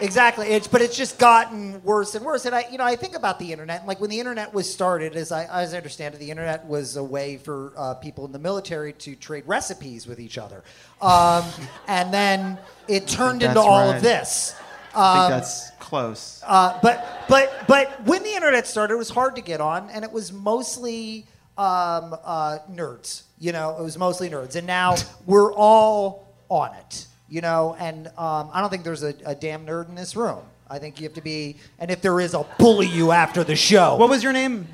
[0.00, 3.16] exactly it's but it's just gotten worse and worse and i you know i think
[3.16, 6.18] about the internet like when the internet was started as i as i understand it
[6.18, 10.20] the internet was a way for uh, people in the military to trade recipes with
[10.20, 10.62] each other
[11.00, 11.44] um,
[11.88, 13.96] and then it turned into all right.
[13.96, 14.54] of this
[14.94, 16.42] I Um, think that's close.
[16.46, 20.02] uh, but but but when the internet started, it was hard to get on, and
[20.02, 21.26] it was mostly
[21.58, 23.22] um, uh, nerds.
[23.38, 24.96] You know, it was mostly nerds, and now
[25.26, 27.06] we're all on it.
[27.28, 30.40] You know, and um, I don't think there's a, a damn nerd in this room.
[30.70, 33.56] I think you have to be, and if there is, I'll bully you after the
[33.56, 33.96] show.
[33.96, 34.66] What was your name?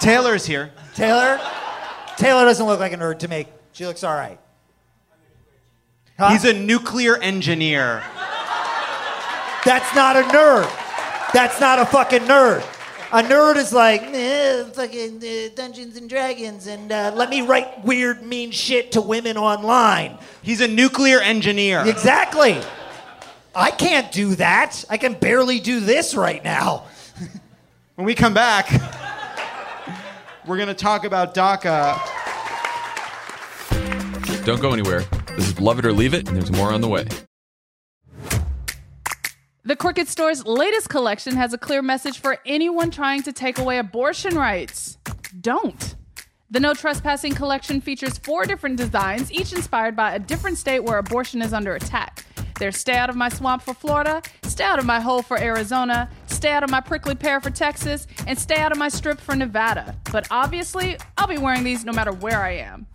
[0.00, 0.72] Taylor's here.
[0.94, 1.40] Taylor?
[2.16, 3.46] Taylor doesn't look like a nerd to me.
[3.72, 4.38] She looks all right.
[6.18, 6.30] Huh?
[6.30, 8.02] He's a nuclear engineer.
[9.64, 10.70] That's not a nerd.
[11.32, 12.64] That's not a fucking nerd.
[13.12, 17.84] A nerd is like, eh, fucking uh, Dungeons and Dragons, and uh, let me write
[17.84, 20.18] weird, mean shit to women online.
[20.42, 21.84] He's a nuclear engineer.
[21.86, 22.60] Exactly.
[23.54, 24.84] I can't do that.
[24.90, 26.84] I can barely do this right now.
[27.94, 28.70] When we come back,
[30.46, 31.98] We're going to talk about DACA.
[34.44, 35.00] Don't go anywhere.
[35.34, 37.08] This is Love It or Leave It, and there's more on the way.
[39.66, 43.78] The Crooked Store's latest collection has a clear message for anyone trying to take away
[43.78, 44.96] abortion rights.
[45.40, 45.96] Don't.
[46.48, 50.98] The No Trespassing collection features four different designs, each inspired by a different state where
[50.98, 52.24] abortion is under attack.
[52.60, 56.08] There's Stay Out of My Swamp for Florida, Stay Out of My Hole for Arizona,
[56.28, 59.34] Stay Out of My Prickly Pear for Texas, and Stay Out of My Strip for
[59.34, 59.96] Nevada.
[60.12, 62.86] But obviously, I'll be wearing these no matter where I am.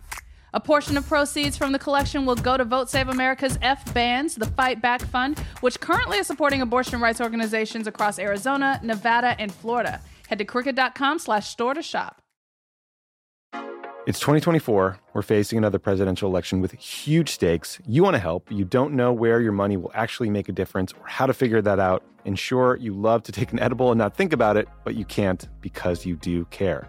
[0.54, 4.34] A portion of proceeds from the collection will go to Vote Save America's F Bands,
[4.34, 9.50] the Fight Back Fund, which currently is supporting abortion rights organizations across Arizona, Nevada, and
[9.50, 10.02] Florida.
[10.28, 12.20] Head to crooked.com slash store to shop.
[14.04, 14.98] It's 2024.
[15.14, 17.78] We're facing another presidential election with huge stakes.
[17.86, 18.50] You want to help.
[18.50, 21.62] You don't know where your money will actually make a difference or how to figure
[21.62, 22.02] that out.
[22.26, 25.06] And sure, you love to take an edible and not think about it, but you
[25.06, 26.88] can't because you do care.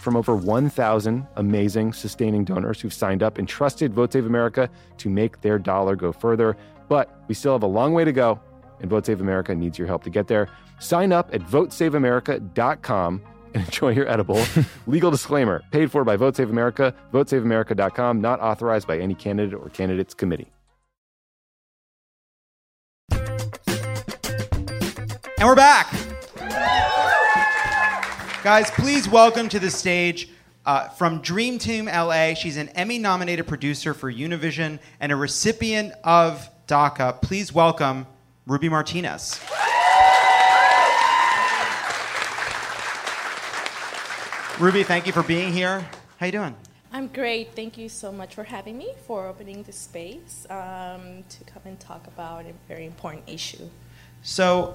[0.00, 5.10] From over 1,000 amazing sustaining donors who've signed up and trusted Vote Save America to
[5.10, 6.56] make their dollar go further.
[6.88, 8.40] But we still have a long way to go,
[8.80, 10.48] and Vote Save America needs your help to get there.
[10.78, 13.22] Sign up at votesaveamerica.com
[13.54, 14.42] and enjoy your edible.
[14.86, 19.68] Legal disclaimer paid for by Vote Save America, votesaveamerica.com, not authorized by any candidate or
[19.70, 20.50] candidates committee.
[25.38, 26.07] And we're back.
[28.48, 30.30] Guys, please welcome to the stage
[30.64, 32.32] uh, from Dream Team LA.
[32.32, 37.20] She's an Emmy nominated producer for Univision and a recipient of DACA.
[37.20, 38.06] Please welcome
[38.46, 39.38] Ruby Martinez.
[44.58, 45.86] Ruby, thank you for being here.
[46.16, 46.56] How you doing?
[46.90, 47.52] I'm great.
[47.54, 51.78] Thank you so much for having me, for opening this space um, to come and
[51.78, 53.68] talk about a very important issue.
[54.22, 54.74] So,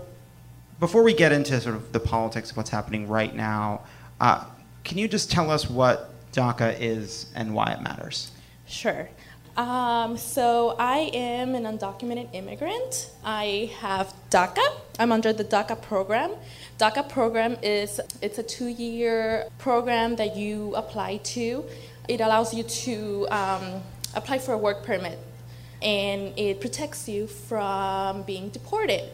[0.83, 3.79] before we get into sort of the politics of what's happening right now,
[4.19, 4.43] uh,
[4.83, 8.31] can you just tell us what DACA is and why it matters?
[8.67, 9.07] Sure.
[9.55, 13.11] Um, so I am an undocumented immigrant.
[13.23, 14.61] I have DACA.
[14.99, 16.31] I'm under the DACA program.
[16.77, 21.63] DACA program is it's a two-year program that you apply to.
[22.09, 23.81] It allows you to um,
[24.15, 25.17] apply for a work permit,
[25.81, 29.09] and it protects you from being deported.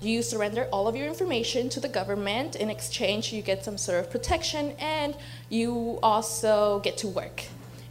[0.00, 2.56] You surrender all of your information to the government.
[2.56, 5.14] In exchange, you get some sort of protection, and
[5.48, 7.44] you also get to work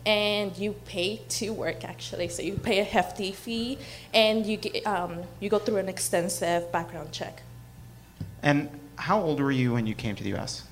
[0.06, 2.30] and you pay to work actually.
[2.30, 3.78] So you pay a hefty fee,
[4.14, 7.44] and you get, um, you go through an extensive background check.
[8.42, 10.64] And how old were you when you came to the U.S.?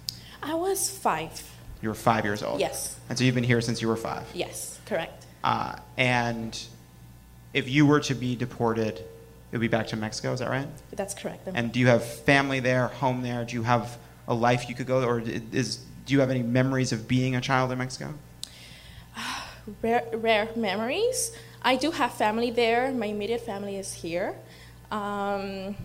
[0.42, 1.44] I was five.
[1.82, 2.60] You were five years old.
[2.60, 2.98] Yes.
[3.10, 4.26] And so you've been here since you were five.
[4.34, 5.26] Yes, correct.
[5.44, 6.60] Uh, and
[7.54, 9.04] if you were to be deported,
[9.58, 10.34] would be back to Mexico.
[10.34, 10.68] Is that right?
[10.92, 11.48] That's correct.
[11.54, 13.46] And do you have family there, home there?
[13.46, 13.98] Do you have
[14.28, 17.42] a life you could go, or is do you have any memories of being a
[17.42, 18.14] child in Mexico?
[19.82, 21.32] rare, rare memories.
[21.62, 22.92] I do have family there.
[22.92, 24.36] My immediate family is here.
[24.92, 25.76] Um,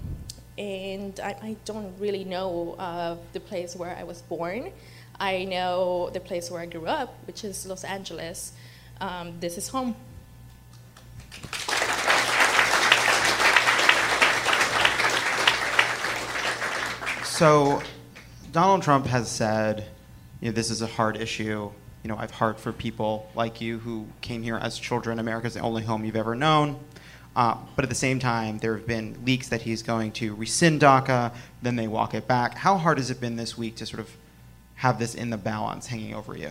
[0.56, 4.70] and I, I, don't really know of the place where I was born.
[5.18, 8.52] I know the place where I grew up, which is Los Angeles.
[9.00, 9.96] Um, this is home.
[17.32, 17.82] So,
[18.52, 19.86] Donald Trump has said,
[20.42, 21.72] you know, this is a hard issue.
[22.02, 25.18] You know, I've heart for people like you who came here as children.
[25.18, 26.78] America's the only home you've ever known.
[27.34, 30.82] Uh, but at the same time, there have been leaks that he's going to rescind
[30.82, 32.58] DACA, then they walk it back.
[32.58, 34.10] How hard has it been this week to sort of
[34.74, 36.50] have this in the balance hanging over you?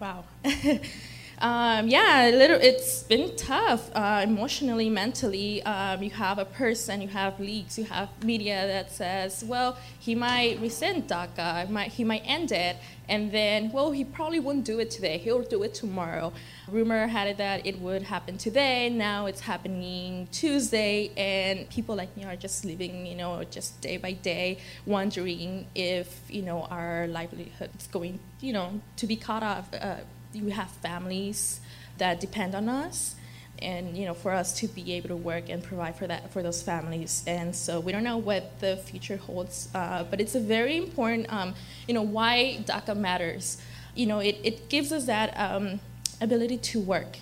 [0.00, 0.24] Wow.
[1.42, 5.60] um, yeah, it's been tough uh, emotionally, mentally.
[5.64, 10.14] Um, you have a person, you have leaks, you have media that says, well, he
[10.14, 12.76] might rescind DACA, might, he might end it,
[13.08, 16.32] and then, well, he probably won't do it today, he'll do it tomorrow.
[16.68, 22.16] Rumor had it that it would happen today, now it's happening Tuesday, and people like
[22.16, 27.08] me are just living, you know, just day by day, wondering if, you know, our
[27.08, 29.66] livelihood is going, you know, to be cut off.
[29.74, 29.96] Uh,
[30.34, 31.60] we have families
[31.98, 33.14] that depend on us
[33.60, 36.42] and you know for us to be able to work and provide for that for
[36.42, 40.40] those families and so we don't know what the future holds uh, but it's a
[40.40, 41.54] very important um,
[41.86, 43.60] you know why daca matters
[43.94, 45.78] you know it, it gives us that um,
[46.20, 47.18] ability to work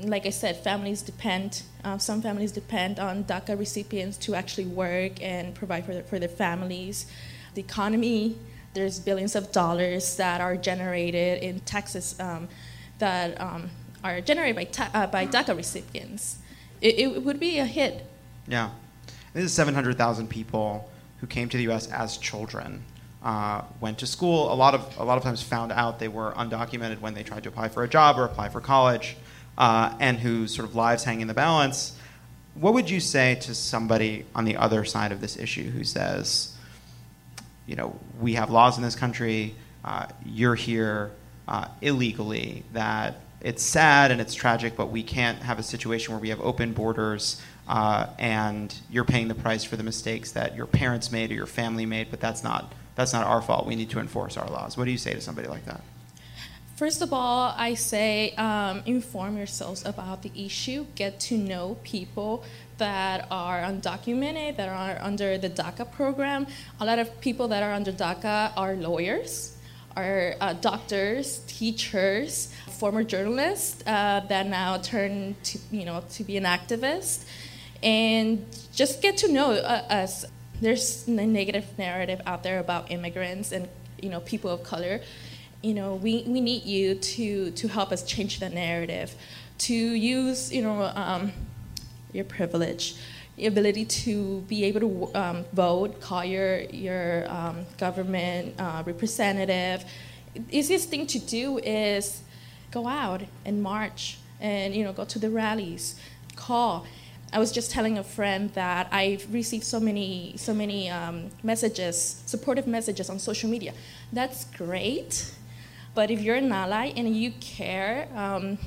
[0.00, 1.62] like I said, families depend.
[1.84, 6.18] Uh, some families depend on DACA recipients to actually work and provide for their, for
[6.18, 7.06] their families.
[7.54, 8.36] The economy,
[8.78, 12.48] there's billions of dollars that are generated in taxes um,
[12.98, 13.70] that um,
[14.02, 16.38] are generated by ta- uh, by DACA recipients.
[16.80, 18.06] It, it would be a hit.
[18.46, 18.70] Yeah.
[19.34, 21.88] This is 700,000 people who came to the U.S.
[21.88, 22.82] as children,
[23.22, 24.52] uh, went to school.
[24.52, 27.42] A lot of a lot of times found out they were undocumented when they tried
[27.42, 29.16] to apply for a job or apply for college,
[29.58, 31.96] uh, and whose sort of lives hang in the balance.
[32.54, 36.56] What would you say to somebody on the other side of this issue who says,
[37.68, 39.54] you know, we have laws in this country,
[39.84, 41.12] uh, you're here
[41.46, 46.20] uh, illegally, that it's sad and it's tragic, but we can't have a situation where
[46.20, 50.66] we have open borders uh, and you're paying the price for the mistakes that your
[50.66, 53.66] parents made or your family made, but that's not, that's not our fault.
[53.66, 54.76] We need to enforce our laws.
[54.78, 55.82] What do you say to somebody like that?
[56.74, 60.86] First of all, I say um, inform yourselves about the issue.
[60.94, 62.44] Get to know people
[62.78, 66.46] that are undocumented, that are under the DACA program.
[66.80, 69.56] A lot of people that are under DACA are lawyers,
[69.96, 76.36] are uh, doctors, teachers, former journalists uh, that now turn to you know to be
[76.36, 77.24] an activist,
[77.82, 80.24] and just get to know uh, us.
[80.60, 83.68] There's a negative narrative out there about immigrants and
[84.02, 85.00] you know people of color
[85.62, 89.14] you know, we, we need you to, to help us change the narrative,
[89.58, 91.32] to use, you know, um,
[92.12, 92.96] your privilege,
[93.36, 99.84] your ability to be able to um, vote, call your, your um, government uh, representative.
[100.50, 102.22] Easiest thing to do is
[102.70, 105.98] go out and march and, you know, go to the rallies,
[106.36, 106.86] call.
[107.32, 112.22] I was just telling a friend that I've received so many, so many um, messages,
[112.24, 113.74] supportive messages on social media.
[114.12, 115.34] That's great,
[115.94, 118.58] but if you're an ally and you care, um,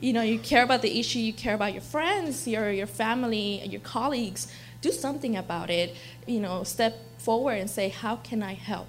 [0.00, 3.64] you know, you care about the issue, you care about your friends, your your family,
[3.66, 5.94] your colleagues, do something about it.
[6.26, 8.86] You know, step forward and say, how can I help?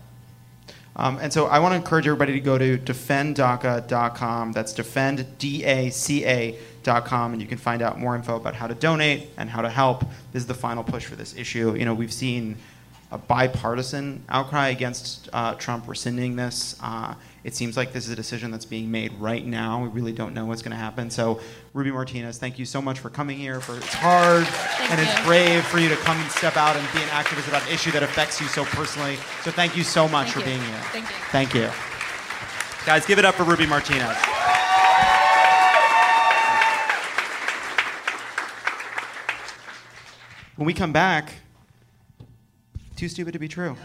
[0.96, 4.52] Um, and so I want to encourage everybody to go to defenddaca.com.
[4.52, 9.50] That's defend, D-A-C-A.com, and you can find out more info about how to donate and
[9.50, 10.02] how to help.
[10.34, 11.76] This is the final push for this issue.
[11.76, 12.58] You know, we've seen
[13.12, 16.78] a bipartisan outcry against uh, Trump rescinding this.
[16.82, 19.84] Uh, it seems like this is a decision that's being made right now.
[19.84, 21.10] We really don't know what's going to happen.
[21.10, 21.42] So,
[21.74, 23.60] Ruby Martinez, thank you so much for coming here.
[23.60, 24.48] For it's hard
[24.90, 25.06] and you.
[25.06, 27.74] it's brave for you to come and step out and be an activist about an
[27.74, 29.18] issue that affects you so personally.
[29.44, 30.58] So, thank you so much Thank for you.
[30.58, 30.82] being here.
[30.92, 31.16] Thank you.
[31.32, 32.86] Thank you.
[32.86, 34.18] Guys, give it up for Ruby Martinez.
[40.56, 41.34] When we come back,
[43.02, 43.76] too stupid to be true.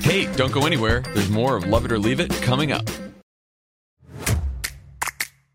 [0.00, 1.00] Hey, don't go anywhere.
[1.12, 2.88] There's more of Love It or Leave It coming up.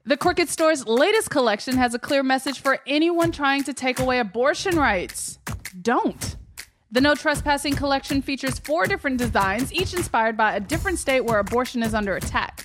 [0.04, 4.20] The Crooked Store's latest collection has a clear message for anyone trying to take away
[4.20, 5.40] abortion rights.
[5.82, 6.36] Don't.
[6.92, 11.40] The No Trespassing collection features four different designs, each inspired by a different state where
[11.40, 12.65] abortion is under attack.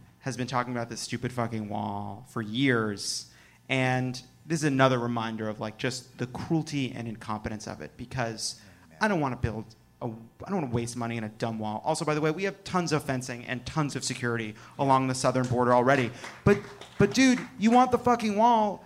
[0.21, 3.27] has been talking about this stupid fucking wall for years,
[3.69, 7.91] and this is another reminder of like just the cruelty and incompetence of it.
[7.97, 8.59] Because
[8.99, 9.65] I don't want to build
[10.01, 11.81] a, I don't want to waste money on a dumb wall.
[11.85, 15.15] Also, by the way, we have tons of fencing and tons of security along the
[15.15, 16.11] southern border already.
[16.43, 16.57] But,
[16.97, 18.85] but dude, you want the fucking wall?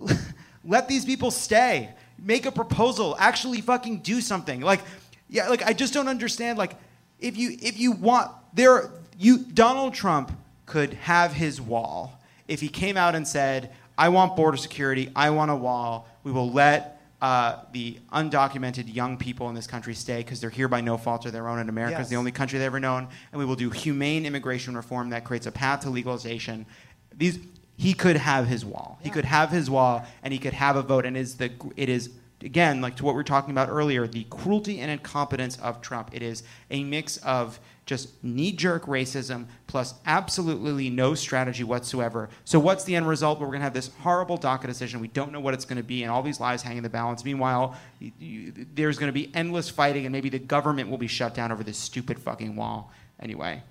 [0.64, 1.90] let these people stay.
[2.18, 3.16] Make a proposal.
[3.18, 4.60] Actually, fucking do something.
[4.60, 4.80] Like,
[5.28, 6.58] yeah, like I just don't understand.
[6.58, 6.74] Like,
[7.20, 10.32] if you if you want there, you Donald Trump
[10.68, 15.10] could have his wall if he came out and said, "I want border security.
[15.16, 16.06] I want a wall.
[16.22, 20.68] We will let." Uh, the undocumented young people in this country stay because they're here
[20.68, 22.10] by no fault of their own, and America is Yes.
[22.10, 23.08] the only country they've ever known.
[23.32, 26.64] And we will do humane immigration reform that creates a path to legalization.
[27.12, 27.40] These
[27.76, 29.00] he could have his wall.
[29.02, 31.04] He could have his wall, and he could have a vote.
[31.04, 32.10] And is the it is
[32.42, 36.10] again like to what we were talking about earlier, the cruelty and incompetence of Trump.
[36.12, 42.28] It is a mix of just knee-jerk racism plus absolutely no strategy whatsoever.
[42.44, 43.40] So what's the end result?
[43.40, 45.00] We're going to have this horrible DACA decision.
[45.00, 46.90] We don't know what it's going to be, and all these lives hang in the
[46.90, 47.24] balance.
[47.24, 51.06] Meanwhile, y- y- there's going to be endless fighting, and maybe the government will be
[51.06, 52.92] shut down over this stupid fucking wall.
[53.20, 53.62] Anyway,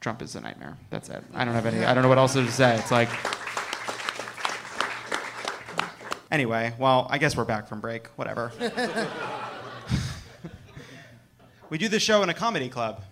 [0.00, 0.78] Trump is a nightmare.
[0.88, 1.22] That's it.
[1.34, 1.84] I don't have any.
[1.84, 2.74] I don't know what else to say.
[2.76, 3.10] It's like
[6.30, 8.08] Anyway, well, I guess we're back from break.
[8.16, 8.52] Whatever.
[11.70, 13.02] we do this show in a comedy club.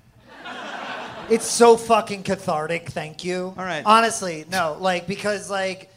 [1.29, 2.91] It's so fucking cathartic.
[2.91, 3.55] Thank you.
[3.59, 3.83] All right.
[3.85, 5.91] Honestly, no, like because like,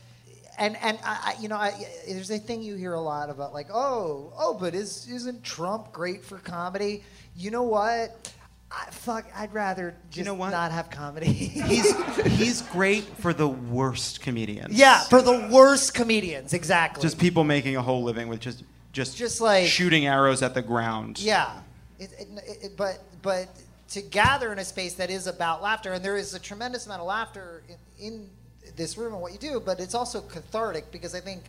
[0.58, 3.54] and and I, I- you know, I, there's a thing you hear a lot about
[3.54, 7.04] like, oh, oh, but is isn't Trump great for comedy?
[7.36, 8.32] You know what?
[8.72, 10.52] I, fuck, I'd rather just know what?
[10.52, 11.32] not have comedy.
[11.34, 11.96] He's
[12.38, 14.78] he's great for the worst comedians.
[14.78, 17.02] yeah, for the worst comedians, exactly.
[17.02, 20.62] Just people making a whole living with just just Just like- shooting arrows at the
[20.62, 21.20] ground.
[21.20, 21.52] Yeah,
[22.00, 22.28] it, it,
[22.64, 23.48] it, but but
[23.90, 27.02] to gather in a space that is about laughter, and there is a tremendous amount
[27.02, 27.64] of laughter
[28.00, 28.30] in, in
[28.76, 31.42] this room and what you do, but it's also cathartic because I think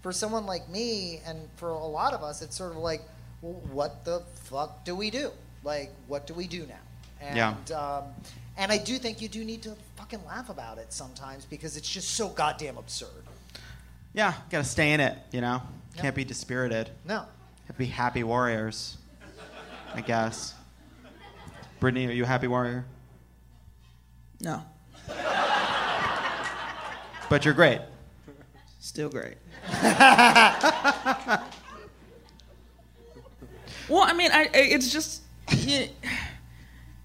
[0.00, 3.02] for someone like me and for a lot of us, it's sort of like,
[3.42, 5.32] well, what the fuck do we do?
[5.68, 6.80] Like, what do we do now?
[7.20, 7.54] And, Yeah.
[7.78, 8.04] Um,
[8.56, 11.90] and I do think you do need to fucking laugh about it sometimes because it's
[11.90, 13.22] just so goddamn absurd.
[14.14, 15.60] Yeah, gotta stay in it, you know?
[15.94, 16.88] Can't be dispirited.
[17.04, 17.18] No.
[17.66, 18.96] Have to be happy warriors,
[19.94, 20.54] I guess.
[21.82, 22.86] Brittani, are you a happy warrior?
[24.40, 24.64] No.
[27.28, 27.82] But you're great.
[28.80, 29.36] Still great.
[33.90, 35.24] well, I mean, I, I- it's just,
[35.56, 35.86] yeah,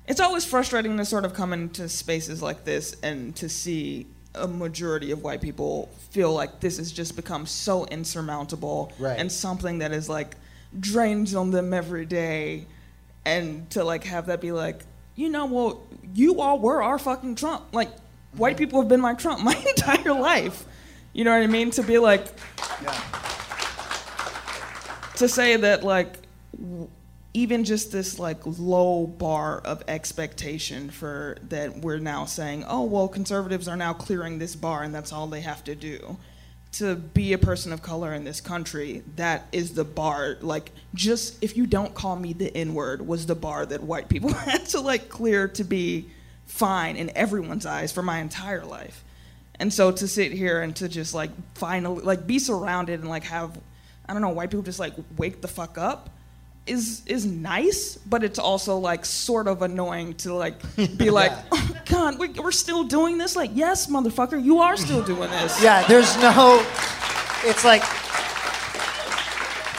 [0.07, 4.47] it's always frustrating to sort of come into spaces like this and to see a
[4.47, 9.19] majority of white people feel like this has just become so insurmountable Right.
[9.19, 10.35] and something that is like
[10.79, 12.65] drains on them every day,
[13.25, 14.81] and to like have that be like,
[15.15, 15.83] you know, well,
[16.15, 17.63] you all were our fucking Trump.
[17.71, 17.89] Like,
[18.35, 20.65] white people have been my Trump my entire life.
[21.13, 21.69] You know what I mean?
[21.71, 22.25] To be like,
[25.17, 26.15] to say that like
[27.33, 33.07] even just this like low bar of expectation for that we're now saying oh well
[33.07, 36.17] conservatives are now clearing this bar and that's all they have to do.
[36.73, 41.43] To be a person of color in this country that is the bar like just
[41.43, 44.65] if you don't call me the n word was the bar that white people had
[44.67, 46.09] to like clear to be
[46.45, 49.03] fine in everyone's eyes for my entire life.
[49.59, 53.23] And so to sit here and to just like finally like be surrounded and like
[53.23, 53.57] have
[54.07, 56.09] I don't know white people just like wake the fuck up
[56.65, 60.55] is is nice, but it's also like sort of annoying to like
[60.97, 63.35] be like, oh, God, we, we're still doing this.
[63.35, 65.61] Like, yes, motherfucker, you are still doing this.
[65.61, 66.65] Yeah, there's no.
[67.45, 67.83] It's like.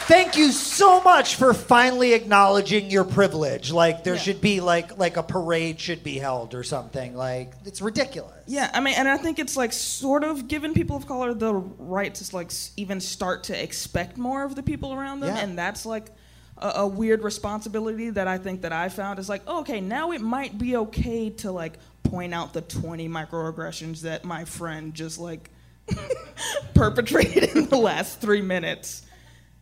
[0.07, 3.71] Thank you so much for finally acknowledging your privilege.
[3.71, 7.15] Like there should be like like a parade should be held or something.
[7.15, 8.43] Like it's ridiculous.
[8.45, 11.55] Yeah, I mean, and I think it's like sort of giving people of color the
[11.55, 15.41] right to like even start to expect more of the people around them, Yeah.
[15.41, 16.11] and that's like
[16.57, 20.11] a, a weird responsibility that I think that I found is like, oh, okay, now
[20.11, 25.19] it might be okay to like point out the 20 microaggressions that my friend just
[25.19, 25.49] like
[26.73, 29.03] perpetrated in the last three minutes.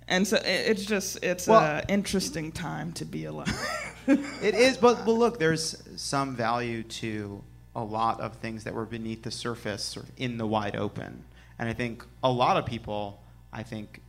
[0.07, 3.79] And so it, it's just it's Well- an interesting time to be alive.
[4.05, 7.41] It is, but, but look, there's some value to
[7.73, 11.23] a lot of things that were beneath the surface, sort of in the wide open.
[11.57, 13.21] And I think a lot of people,
[13.53, 14.01] I think,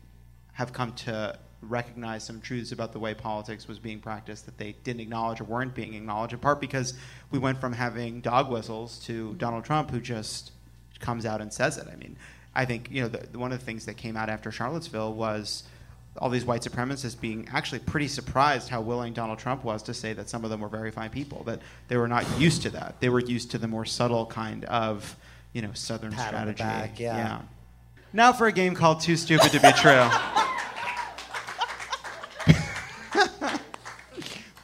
[0.54, 1.38] have come to
[1.70, 5.44] recognize some truths about the way politics was being practiced that they didn't acknowledge or
[5.44, 6.94] weren't being acknowledged, in part because
[7.30, 10.52] we went from having dog whistles to Donald Trump, who just
[11.00, 11.86] comes out and says it.
[11.92, 12.16] I mean,
[12.54, 15.64] I think, you know, the, one of the things that came out after Charlottesville was
[16.18, 20.12] all these white supremacists being actually pretty surprised how willing Donald Trump was to say
[20.12, 23.00] that some of them were very fine people, that they were not used to that.
[23.00, 25.16] They were used to the more subtle kind of,
[25.52, 26.62] you know, Southern Pat strategy.
[26.62, 27.40] back, yeah.
[28.12, 30.08] Now for a game called Too Stupid to Be True.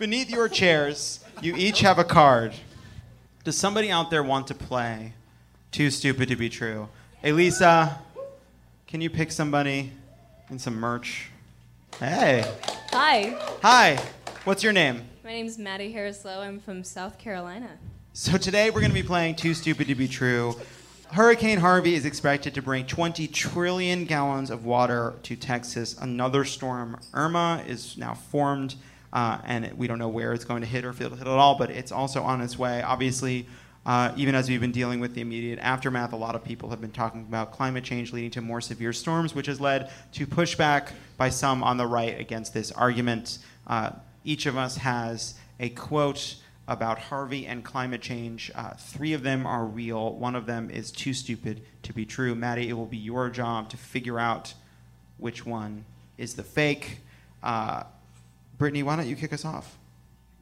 [0.01, 2.55] Beneath your chairs, you each have a card.
[3.45, 5.13] Does somebody out there want to play
[5.73, 6.89] Too Stupid to Be True?
[7.23, 7.99] Elisa,
[8.87, 9.93] can you pick somebody
[10.49, 11.29] and some merch?
[11.99, 12.51] Hey.
[12.93, 14.03] Hi, Hi.
[14.45, 15.03] What's your name?
[15.23, 16.39] my name is Maddie Harrislow.
[16.39, 17.69] I'm from South Carolina.
[18.15, 20.57] So today we're going to be playing Too Stupid to Be True.
[21.13, 25.95] Hurricane Harvey is expected to bring 20 trillion gallons of water to Texas.
[26.01, 28.77] Another storm, Irma, is now formed,
[29.13, 31.33] uh, and we don't know where it's going to hit or if it'll hit at
[31.33, 32.83] all, but it's also on its way.
[32.83, 33.47] Obviously,
[33.87, 36.81] uh, even as we've been dealing with the immediate aftermath, a lot of people have
[36.81, 40.93] been talking about climate change leading to more severe storms, which has led to pushback
[41.17, 43.39] by some on the right against this argument.
[43.67, 43.91] Uh,
[44.23, 46.37] each of us has a quote
[46.69, 48.51] about Harvey and climate change.
[48.55, 50.15] Uh, three of them are real.
[50.15, 52.35] One of them is too stupid to be true.
[52.35, 54.55] Maddie, it will be your job to figure out
[55.19, 55.85] which one
[56.17, 56.99] is the fake.
[58.61, 59.79] Brittani, why don't you kick us off?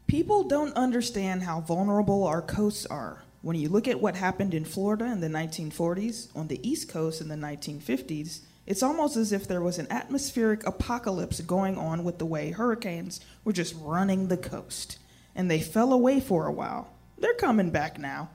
[0.09, 3.23] People don't understand how vulnerable our coasts are.
[3.43, 7.21] When you look at what happened in Florida in the 1940s, on the East Coast
[7.21, 12.19] in the 1950s, It's almost as if there was an atmospheric apocalypse going on with
[12.19, 14.99] the way hurricanes were just running the coast.
[15.35, 16.93] And they fell away for a while.
[17.17, 18.29] They're coming back now.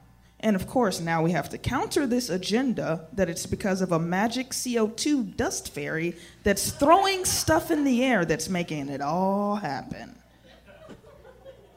[0.43, 3.97] And of course, now we have to counter this agenda that it's because of a
[3.97, 10.19] magic CO2 dust fairy that's throwing stuff in the air that's making it all happen.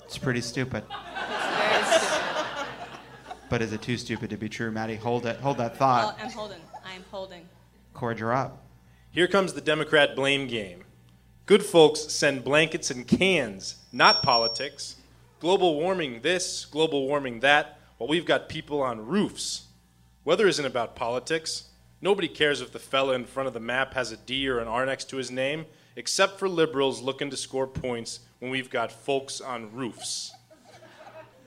[0.04, 0.82] It's pretty stupid.
[3.48, 4.96] But is it too stupid to be true, Maddie?
[4.96, 5.36] Hold it.
[5.36, 6.16] Hold that thought.
[6.18, 6.60] Oh, I'm holding.
[6.84, 7.48] I'm holding.
[7.94, 8.64] Cord, you're up.
[9.12, 10.82] Here comes the Democrat blame game.
[11.46, 14.96] Good folks send blankets and cans, not politics.
[15.38, 19.66] Global warming this, global warming that, while we've got people on roofs.
[20.24, 21.64] Weather isn't about politics.
[22.00, 24.68] Nobody cares if the fella in front of the map has a D or an
[24.68, 25.66] R next to his name,
[25.96, 30.32] except for liberals looking to score points when we've got folks on roofs.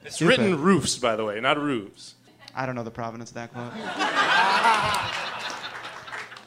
[0.04, 0.40] It's Stupid.
[0.40, 2.16] written roofs, by the way, not roofs.
[2.56, 3.72] I don't know the provenance of that quote.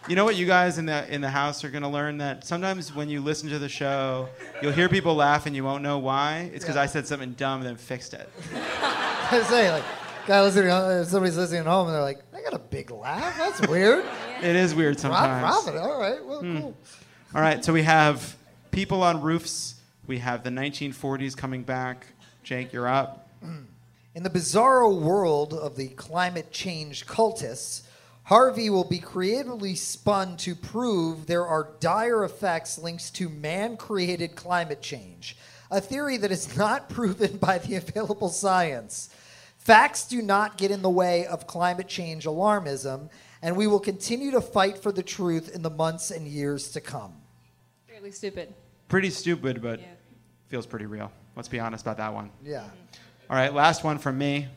[0.08, 2.92] You know what you guys in the in the house are gonna learn that sometimes
[2.92, 4.28] when you listen to the show,
[4.60, 6.50] you'll hear people laugh and you won't know why.
[6.52, 6.82] It's because Yeah.
[6.82, 8.28] I said something dumb and then fixed it.
[9.40, 9.84] I say like,
[10.26, 13.36] guy listening, uh, somebody's listening at home and they're like, I got a big laugh.
[13.38, 14.04] That's weird.
[14.42, 15.40] It is weird sometimes.
[15.44, 16.58] Rob, Robin, all right, well, Hmm.
[16.58, 16.76] cool.
[17.32, 18.36] All right, so we have
[18.72, 19.76] people on roofs.
[20.08, 22.06] We have the 1940s coming back.
[22.42, 23.28] Jake, you're up.
[24.16, 27.82] In the bizarro world of the climate change cultists,
[28.24, 34.34] Harvey will be creatively spun to prove there are dire effects linked to man created
[34.34, 35.36] climate change,
[35.70, 39.08] a theory that is not proven by the available science.
[39.62, 43.08] Facts do not get in the way of climate change alarmism,
[43.42, 46.80] and we will continue to fight for the truth in the months and years to
[46.80, 47.12] come.
[47.86, 48.52] Fairly stupid.
[48.88, 49.78] Pretty stupid, but
[50.48, 51.12] feels pretty real.
[51.36, 52.32] Let's be honest about that one.
[52.42, 52.62] Yeah.
[52.62, 53.30] Mm-hmm.
[53.30, 54.48] All right, last one from me.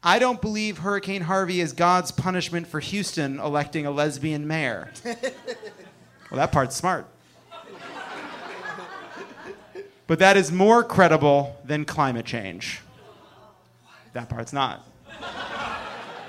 [0.00, 4.92] I don't believe Hurricane Harvey is God's punishment for Houston electing a lesbian mayor.
[5.04, 5.16] well,
[6.34, 7.08] that part's smart.
[10.06, 12.80] But that is more credible than climate change.
[14.16, 14.82] That part's not.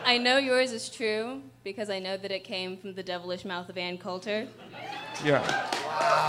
[0.03, 3.69] I know yours is true because I know that it came from the devilish mouth
[3.69, 4.45] of Ann Coulter.
[5.23, 5.41] Yeah.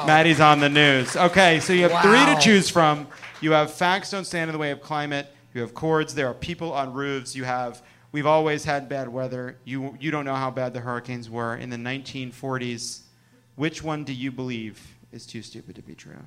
[0.07, 1.17] Maddie's on the news.
[1.17, 3.09] Okay, so you have three to choose from.
[3.41, 5.27] You have facts don't stand in the way of climate.
[5.53, 6.15] You have Cord's.
[6.15, 7.35] There are people on roofs.
[7.35, 7.83] You have
[8.13, 9.57] we've always had bad weather.
[9.65, 13.01] You you don't know how bad the hurricanes were in the 1940s.
[13.57, 16.23] Which one do you believe is too stupid to be true?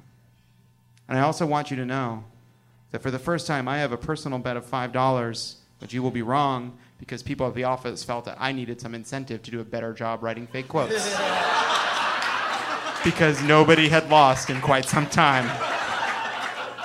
[1.07, 2.25] And I also want you to know
[2.91, 6.03] that for the first time I have a personal bet of five dollars, but you
[6.03, 9.51] will be wrong because people at the office felt that I needed some incentive to
[9.51, 10.93] do a better job writing fake quotes
[13.03, 15.47] because nobody had lost in quite some time.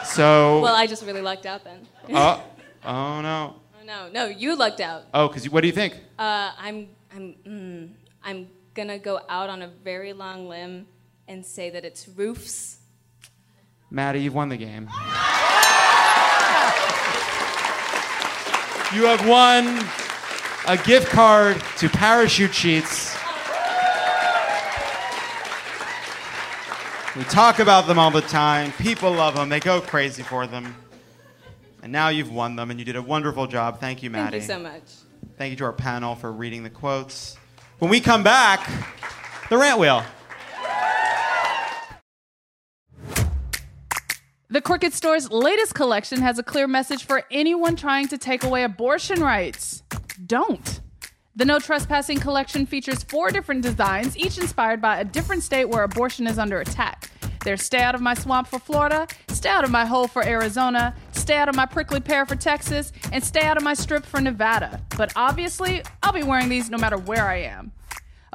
[0.04, 1.86] So, Well, I just really lucked out then.
[2.14, 2.42] oh,
[2.84, 3.56] oh no.
[3.78, 5.02] Oh, no, no, you lucked out.
[5.12, 5.94] Oh, because what do you think?
[6.18, 7.90] Uh, I'm, I'm, mm,
[8.24, 10.86] I'm gonna go out on a very long limb
[11.28, 12.78] and say that it's roofs.
[13.90, 14.88] Maddie, you've won the game.
[18.96, 19.66] You have won
[20.66, 23.14] a gift card to Parachute Sheets.
[27.14, 28.72] We talk about them all the time.
[28.72, 29.50] People love them.
[29.50, 30.74] They go crazy for them.
[31.82, 33.80] And now you've won them, and you did a wonderful job.
[33.80, 34.40] Thank you, Maddie.
[34.40, 34.82] Thank you so much.
[35.36, 37.36] Thank you to our panel for reading the quotes.
[37.80, 38.66] When we come back,
[39.50, 40.04] the rant wheel.
[44.56, 48.64] The Crooked Store's latest collection has a clear message for anyone trying to take away
[48.64, 49.82] abortion rights.
[50.24, 50.80] Don't.
[51.34, 55.82] The No Trespassing collection features four different designs, each inspired by a different state where
[55.82, 57.10] abortion is under attack.
[57.44, 60.96] There's Stay Out of My Swamp for Florida, Stay Out of My Hole for Arizona,
[61.12, 64.22] Stay Out of My Prickly Pear for Texas, and Stay Out of My Strip for
[64.22, 64.80] Nevada.
[64.96, 67.72] But obviously, I'll be wearing these no matter where I am.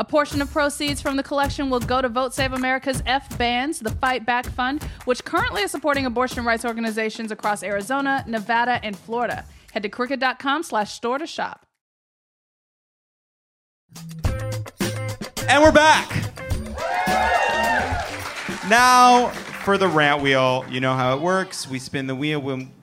[0.02, 3.78] A portion of proceeds from the collection will go to Vote Save America's F Bands,
[3.78, 8.98] the Fight Back Fund, which currently is supporting abortion rights organizations across Arizona, Nevada, and
[8.98, 9.46] Florida.
[9.72, 11.68] Head to crooked.com slash store to shop.
[15.48, 16.10] And we're back.
[18.68, 19.28] Now
[19.64, 20.66] for the rant wheel.
[20.68, 21.70] You know how it works.
[21.70, 22.42] We spin the wheel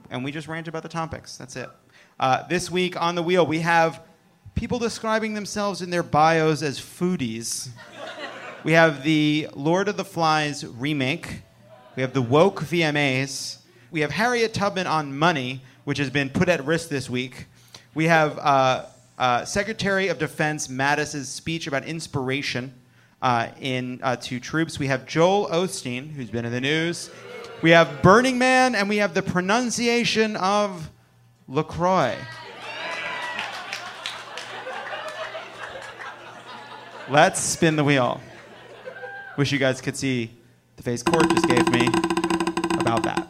[0.09, 1.35] and we just rant about the topics.
[1.35, 1.69] That's it.
[2.17, 4.07] Uh, this week on the wheel, we have
[4.59, 7.69] people describing themselves in their bios as foodies.
[8.65, 11.43] We have the Lord of the Flies remake.
[11.95, 13.59] We have the woke VMAs.
[13.89, 17.45] We have Harriet Tubman on money, which has been put at risk this week.
[17.93, 18.87] We have uh,
[19.17, 22.73] uh, Secretary of Defense Mattis's speech about inspiration
[23.21, 24.77] uh, in uh, to troops.
[24.77, 27.09] We have Joel Osteen, who's been in the news.
[27.61, 30.89] We have Burning Man, and we have the pronunciation of
[31.47, 32.17] Lacroix.
[37.09, 38.21] Let's spin the wheel.
[39.37, 40.31] Wish you guys could see
[40.75, 41.87] the face Cord just gave me
[42.79, 43.25] about that.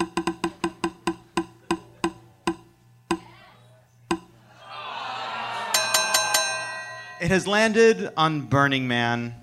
[7.21, 9.35] It has landed on Burning Man.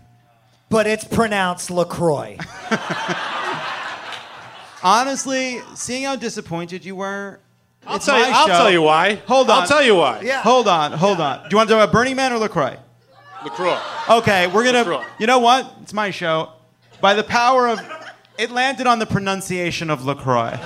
[0.70, 2.38] But it's pronounced LaCroix.
[4.82, 7.38] Honestly, seeing how disappointed you were,
[7.86, 8.52] I'll it's tell you- I'll show.
[8.54, 9.16] tell you why.
[9.26, 9.60] Hold on.
[9.62, 10.22] I'll tell you why.
[10.22, 10.40] Yeah.
[10.40, 10.92] Hold on.
[10.92, 11.42] Hold on.
[11.42, 12.78] Do you want to talk about Burning Man or Lacroix?
[13.46, 13.78] LaCroix.
[14.10, 14.78] Okay, we're gonna.
[14.78, 15.04] LaCroix.
[15.18, 15.72] You know what?
[15.82, 16.50] It's my show.
[17.00, 17.80] By the power of,
[18.38, 20.58] it landed on the pronunciation of Lacroix.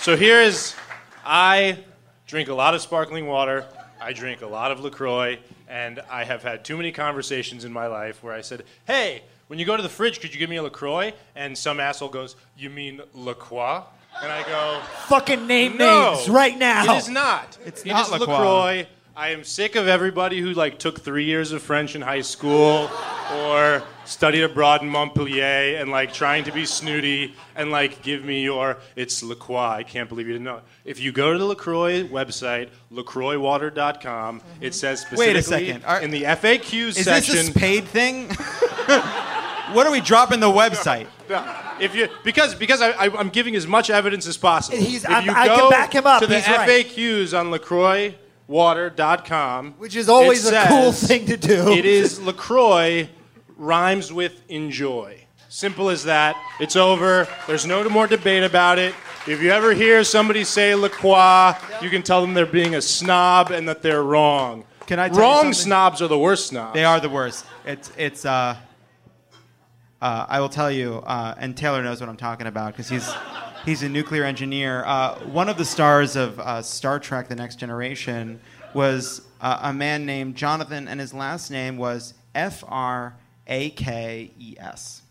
[0.00, 0.74] So here is
[1.24, 1.78] I
[2.26, 3.66] drink a lot of sparkling water.
[4.00, 5.38] I drink a lot of LaCroix,
[5.68, 9.58] and I have had too many conversations in my life where I said, Hey, when
[9.60, 11.12] you go to the fridge, could you give me a LaCroix?
[11.36, 13.82] And some asshole goes, You mean LaCroix?
[14.20, 16.94] And I go, Fucking name No, names right now.
[16.94, 17.56] It is not.
[17.64, 18.32] It's It not is LaCroix.
[18.34, 18.86] LaCroix.
[19.14, 22.90] I am sick of everybody who like took three years of French in high school
[23.34, 28.42] or studied abroad in Montpellier and like trying to be snooty and like give me
[28.42, 29.58] your it's LaCroix.
[29.58, 30.62] I can't believe you didn't know.
[30.86, 34.62] If you go to the LaCroix website, lacroixwater.com, mm-hmm.
[34.62, 35.84] it says Wait a second.
[35.84, 37.34] Are- in the FAQs Is section.
[37.34, 38.28] this a paid thing?
[39.74, 41.06] what are we dropping the website?
[41.78, 44.78] If you because because I, I, I'm giving as much evidence as possible.
[44.78, 46.20] He's- if I'm- you I can go back him up.
[46.22, 46.86] to the He's right.
[46.86, 47.50] FAQs on
[48.52, 51.72] LaCroixwater.com, Which is always it a cool says thing to do.
[51.72, 53.08] It is LaCroix
[53.56, 55.24] rhymes with enjoy.
[55.48, 56.36] Simple as that.
[56.60, 57.28] It's over.
[57.46, 58.94] There's no more debate about it.
[59.26, 63.50] If you ever hear somebody say LaCroix, you can tell them they're being a snob
[63.50, 64.64] and that they're wrong.
[64.86, 65.52] Can I tell you wrong something?
[65.54, 66.74] snobs are the worst snobs.
[66.74, 67.44] They are the worst.
[67.64, 68.24] It's it's.
[68.24, 68.56] Uh,
[70.02, 73.08] uh, I will tell you, uh, and Taylor knows what I'm talking about because he's
[73.64, 74.82] he's a nuclear engineer.
[74.84, 78.40] Uh, one of the stars of uh, Star Trek: The Next Generation
[78.74, 83.14] was uh, a man named Jonathan, and his last name was F R
[83.46, 85.02] A K E S.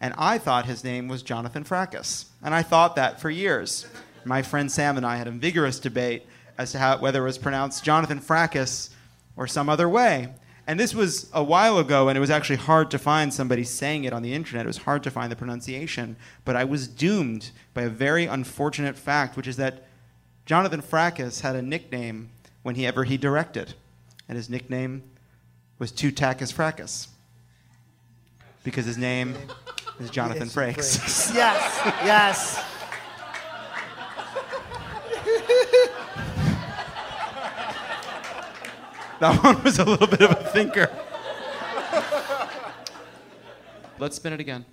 [0.00, 3.86] And I thought his name was Jonathan Fracas, and I thought that for years.
[4.24, 6.24] My friend Sam and I had a vigorous debate
[6.56, 8.90] as to how, whether it was pronounced Jonathan Fracas
[9.34, 10.28] or some other way.
[10.70, 14.04] And this was a while ago, and it was actually hard to find somebody saying
[14.04, 14.66] it on the internet.
[14.66, 16.14] It was hard to find the pronunciation.
[16.44, 19.88] But I was doomed by a very unfortunate fact, which is that
[20.46, 22.30] Jonathan Fracas had a nickname
[22.62, 23.74] whenever he ever he directed.
[24.28, 25.02] And his nickname
[25.80, 27.08] was Two Fracas.
[28.62, 29.34] Because his name
[29.98, 31.34] is Jonathan Frakes.
[31.34, 32.64] yes, yes.
[39.20, 40.90] That one was a little bit of a thinker.
[43.98, 44.64] Let's spin it again.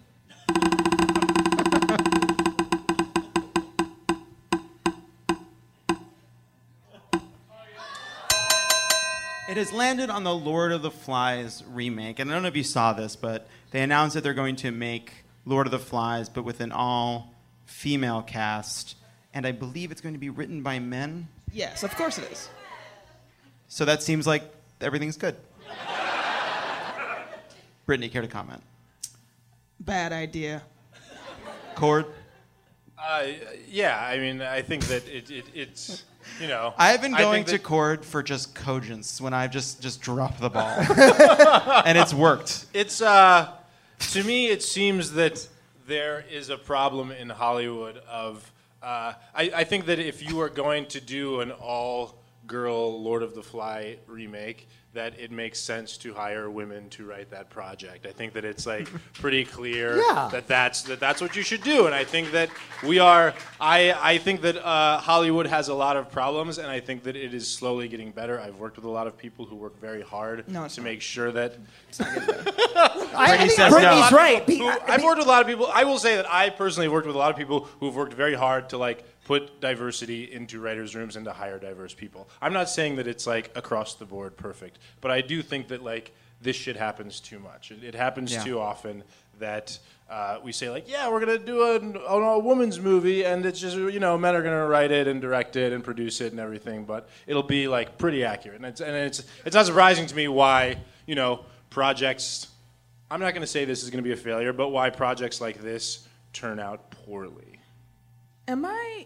[9.50, 12.20] It has landed on the Lord of the Flies remake.
[12.20, 14.72] And I don't know if you saw this, but they announced that they're going to
[14.72, 15.12] make
[15.46, 17.34] Lord of the Flies, but with an all
[17.66, 18.96] female cast.
[19.34, 21.28] And I believe it's going to be written by men.
[21.52, 22.50] Yes, of course it is.
[23.68, 24.44] So that seems like
[24.82, 25.36] everything's good.
[27.88, 28.62] Brittani, care to comment?
[29.80, 30.64] Bad idea.
[31.76, 32.06] Cord?
[32.98, 33.28] Uh,
[33.70, 36.04] yeah, I mean, I think that it, it, it's,
[36.42, 36.74] you know.
[36.78, 40.50] I've been going to that- Cord for just cogence when I've just just dropped the
[40.50, 40.68] ball,
[41.86, 42.66] and it's worked.
[42.74, 43.52] It's uh,
[44.12, 45.48] to me, it seems that
[45.86, 48.52] there is a problem in Hollywood of.
[48.82, 51.52] Uh, I, I think that if you are going to do an
[52.52, 57.30] all-girl Lord of the Fly remake, that it makes sense to hire women to write
[57.30, 58.06] that project.
[58.08, 60.30] I think that it's like pretty clear Yeah.
[60.32, 61.86] that that's that that's what you should do.
[61.86, 62.50] And I think that
[62.84, 63.34] we are.
[63.60, 67.16] I I think that uh, Hollywood has a lot of problems, and I think that
[67.16, 68.40] it is slowly getting better.
[68.40, 70.84] I've worked with a lot of people who work very hard No, to not.
[70.84, 71.56] make sure that
[72.00, 72.04] I,
[73.16, 74.18] I Brittani think says Brittani's no.
[74.18, 74.44] right.
[74.50, 75.68] Who, I I've worked with a lot of people.
[75.72, 78.34] I will say that I personally worked with a lot of people who've worked very
[78.36, 82.30] hard to like put diversity into writers' rooms and to hire diverse people.
[82.42, 85.84] I'm not saying that it's like across the board perfect, but I do think that
[85.84, 87.72] like this shit happens too much.
[87.72, 88.44] It, it happens Yeah.
[88.44, 89.04] too often
[89.40, 89.78] that.
[90.10, 91.76] Uh, we say like, yeah, we're gonna do a,
[92.08, 95.20] a, a woman's movie, and it's just you know men are gonna write it and
[95.20, 98.80] direct it and produce it and everything, but it'll be like pretty accurate, and it's
[98.80, 100.78] and it's it's not surprising to me why
[101.08, 102.48] you know projects
[103.12, 105.42] I'm not going to say this is going to be a failure, but why projects
[105.42, 107.60] like this turn out poorly.
[108.48, 109.06] Am I?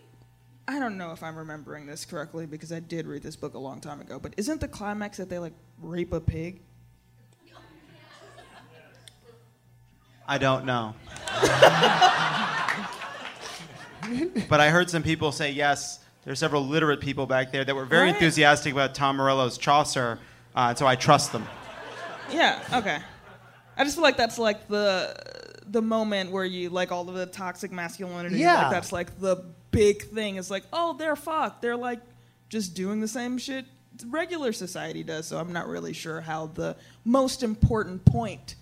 [0.68, 3.60] I don't know if I'm remembering this correctly because I did read this book a
[3.60, 4.20] long time ago.
[4.20, 6.62] But isn't the climax that they like rape a pig?
[10.28, 10.94] I don't know.
[14.50, 16.00] but I heard some people say yes.
[16.24, 18.14] There are several literate people back there that were very Right.
[18.16, 20.20] enthusiastic about Tom Morello's Chaucer,
[20.56, 21.46] uh, and so I trust them.
[22.32, 22.62] Yeah.
[22.74, 23.00] Okay.
[23.78, 25.16] I just feel like that's like the
[25.68, 28.38] the moment where you like all of the toxic masculinity.
[28.38, 28.64] Yeah.
[28.64, 30.36] Like that's like the big thing.
[30.36, 31.62] It's like, oh, they're fucked.
[31.62, 32.00] They're like
[32.50, 33.66] just doing the same shit
[34.08, 35.28] regular society does.
[35.28, 36.76] So I'm not really sure how the
[37.06, 38.56] most important point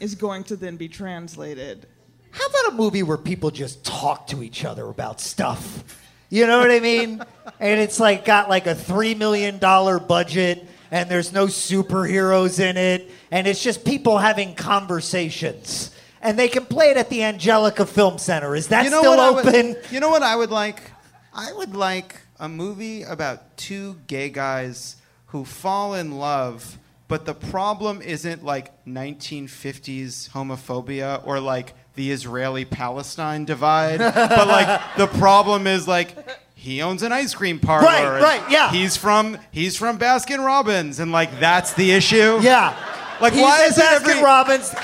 [0.00, 1.86] is going to then be translated.
[2.30, 5.84] How about a movie where people just talk to each other about stuff?
[6.28, 7.22] You know what I mean?
[7.60, 12.76] and it's like got like a three million dollar budget, and there's no superheroes in
[12.76, 15.92] it, and it's just people having conversations.
[16.26, 18.56] And they can play it at the Angelica Film Center.
[18.56, 19.76] Is that you know still I would- open?
[19.92, 20.90] you know what I would like?
[21.32, 24.96] I would like a movie about two gay guys
[25.26, 26.78] who fall in love,
[27.08, 34.80] but the problem isn't like 1950s homophobia or like the Israeli Palestine divide, but like
[34.96, 36.16] the problem is like
[36.54, 37.86] he owns an ice cream parlor.
[37.86, 38.70] Right, right, yeah.
[38.72, 42.38] He's from he's from Baskin Robbins, and like that's the issue.
[42.40, 42.74] Yeah.
[43.20, 44.74] Like He's why is it Baskin every Robbins?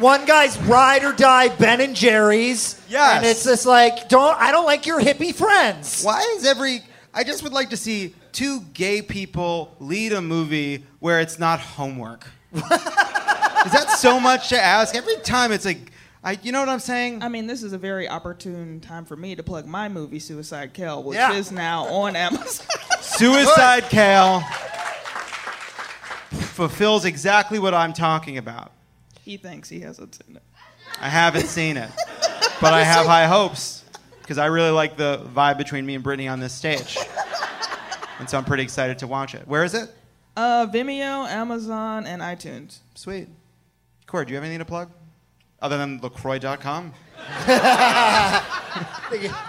[0.00, 2.80] One guy's ride or die Ben and Jerry's.
[2.88, 3.16] Yes.
[3.18, 6.02] And it's just like, don't I don't like your hippie friends.
[6.02, 6.80] Why is every?
[7.14, 11.60] I just would like to see two gay people lead a movie where it's not
[11.60, 12.26] homework.
[12.54, 14.94] is that so much to ask?
[14.94, 15.92] Every time it's like,
[16.24, 17.22] I, you know what I'm saying?
[17.22, 20.72] I mean, this is a very opportune time for me to plug my movie, Suicide
[20.72, 21.32] Kale, which Yeah.
[21.34, 22.66] is now on Amazon.
[23.00, 24.40] Suicide Kale
[26.30, 28.72] fulfills exactly what I'm talking about.
[29.22, 30.42] He thinks he hasn't seen it.
[31.00, 31.90] I haven't seen it,
[32.60, 33.84] but I have high hopes
[34.20, 36.98] because I really like the vibe between me and Brittani on this stage,
[38.18, 39.46] and so I'm pretty excited to watch it.
[39.46, 39.90] Where is it?
[40.36, 42.78] Uh, Vimeo, Amazon, and iTunes.
[42.94, 43.28] Sweet.
[44.06, 44.90] Corey, do you have anything to plug?
[45.60, 46.92] Other than LaCroix.com?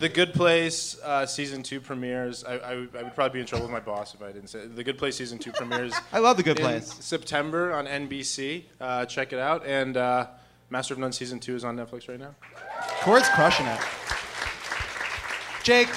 [0.00, 2.42] The Good Place uh, season two premieres.
[2.44, 4.48] I, I, would- I would probably be in trouble with my boss if I didn't
[4.48, 4.74] say it.
[4.74, 5.92] The Good Place season two premieres.
[6.12, 6.94] I love The Good in Place.
[7.00, 8.64] September on NBC.
[8.80, 9.66] Uh, check it out.
[9.66, 10.28] And uh,
[10.70, 12.34] Master of None season two is on Netflix right now.
[13.02, 13.78] Corey's crushing it.
[15.62, 15.88] Jake.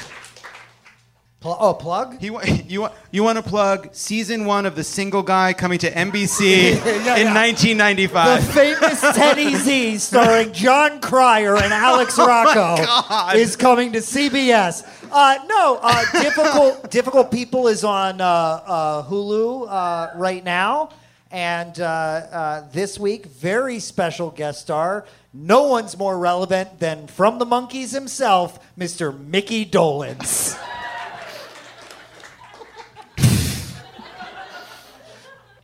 [1.43, 2.21] Pl- oh, plug?
[2.21, 5.77] He, wa- you, wa- you want to plug season one of The Single Guy coming
[5.79, 6.71] to NBC
[7.17, 8.47] in 1995.
[8.47, 13.35] The famous Teddy Z, starring Jon Cryer and Alex Rocco, God.
[13.35, 14.87] is coming to CBS.
[15.11, 20.91] Uh, no, uh, difficult difficult people is on uh, uh, Hulu uh, right now,
[21.29, 25.05] and uh, uh, this week very special guest star.
[25.33, 29.13] No one's more relevant than from the Monkees himself, Mr.
[29.19, 30.57] Mickey Dolenz.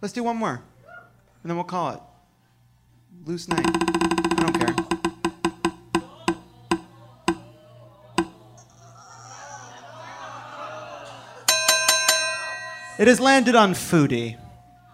[0.02, 0.64] Let's do one more,
[1.44, 2.00] and then we'll call it.
[3.26, 3.66] Loose night.
[3.66, 4.76] I don't care.
[12.98, 14.38] It has landed on Foodie,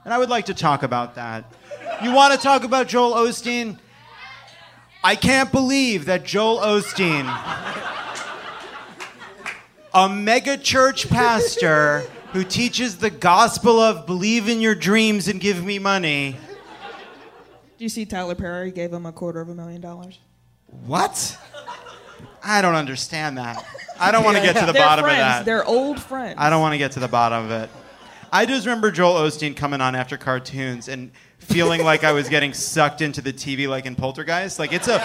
[0.03, 1.45] and I would like to talk about that.
[2.03, 3.77] You want to talk about Joel Osteen?
[5.03, 7.25] I can't believe that Joel Osteen,
[9.93, 12.03] a mega church pastor
[12.35, 16.35] who teaches the gospel of believe in your dreams and give me money.
[17.77, 20.19] Do you see Tyler Perry gave him a quarter of a million dollars?
[20.85, 21.37] What?
[22.43, 23.65] I don't understand that.
[23.99, 25.19] I don't want to get to the They're bottom friends.
[25.19, 25.45] of that.
[25.45, 26.35] They're old friends.
[26.37, 27.69] I don't want to get to the bottom of it.
[28.31, 32.53] I just remember Joel Osteen coming on after cartoons and feeling like I was getting
[32.53, 34.59] sucked into the TV like in Poltergeist.
[34.59, 35.01] Like it's a,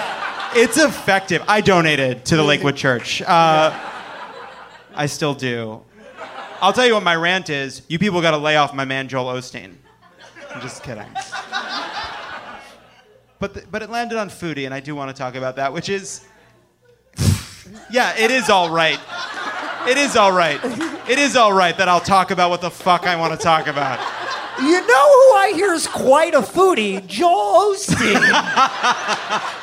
[0.55, 1.43] it's effective.
[1.47, 3.23] I donated to the Lakewood Church.
[3.23, 3.79] Uh,
[4.95, 5.83] I still do.
[6.63, 7.83] I'll tell you what my rant is.
[7.89, 9.75] You people got to lay off my man Joel Osteen.
[10.55, 11.07] I'm just kidding.
[13.39, 15.73] But the, but it landed on foodie, and I do want to talk about that,
[15.73, 16.27] which is,
[17.91, 19.01] yeah, it is all right.
[19.89, 20.61] It is all right.
[21.09, 23.67] It is all right that I'll talk about what the fuck I want to talk
[23.67, 23.99] about.
[24.61, 27.07] You know who I hear is quite a foodie?
[27.07, 28.21] Joel Osteen.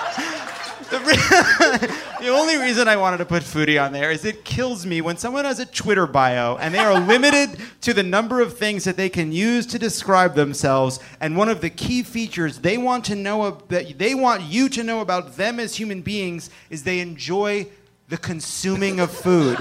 [2.20, 5.18] The only reason I wanted to put foodie on there is it kills me when
[5.18, 8.98] someone has a Twitter bio and they are limited to the number of things that
[8.98, 11.00] they can use to describe themselves.
[11.22, 14.84] And one of the key features they want to know that they want you to
[14.84, 17.68] know about them as human beings is they enjoy
[18.10, 19.58] the consuming of food.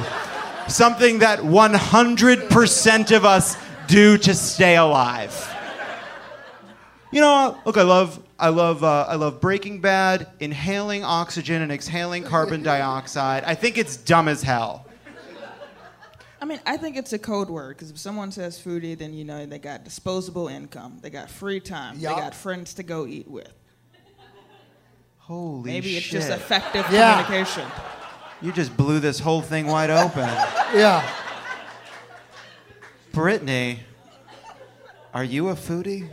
[0.66, 5.54] Something that 100% of us do to stay alive.
[7.12, 11.72] You know, look, I love, I love, uh, I love Breaking Bad, inhaling oxygen and
[11.72, 13.44] exhaling carbon dioxide.
[13.44, 14.86] I think it's dumb as hell.
[16.40, 19.24] I mean, I think it's a code word because if someone says foodie, then you
[19.24, 22.14] know they got disposable income, they got free time, Yup.
[22.14, 23.50] they got friends to go eat with.
[25.18, 25.74] Holy shit.
[25.74, 27.22] Maybe it's just effective Yeah.
[27.22, 27.66] communication.
[28.42, 30.20] You just blew this whole thing wide open.
[30.74, 31.02] yeah.
[33.12, 33.78] Brittani,
[35.14, 36.06] Are you a foodie?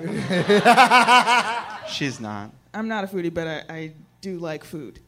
[1.88, 2.51] She's not.
[2.73, 4.99] I'm not a foodie, but I, I do like food.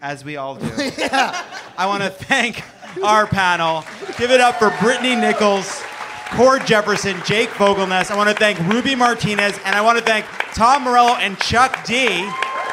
[0.00, 0.66] As we all do.
[0.76, 2.64] I want to thank
[3.04, 3.84] our panel.
[4.18, 5.82] Give it up for Brittani Nichols,
[6.30, 8.10] Cord Jefferson, Jake Fogelnest.
[8.10, 11.84] I want to thank Ruby Martinez, and I want to thank Tom Morello and Chuck
[11.84, 12.28] D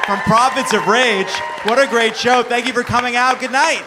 [0.06, 1.30] from Prophets of Rage.
[1.64, 2.42] What a great show.
[2.42, 3.40] Thank you for coming out.
[3.40, 3.84] Good night.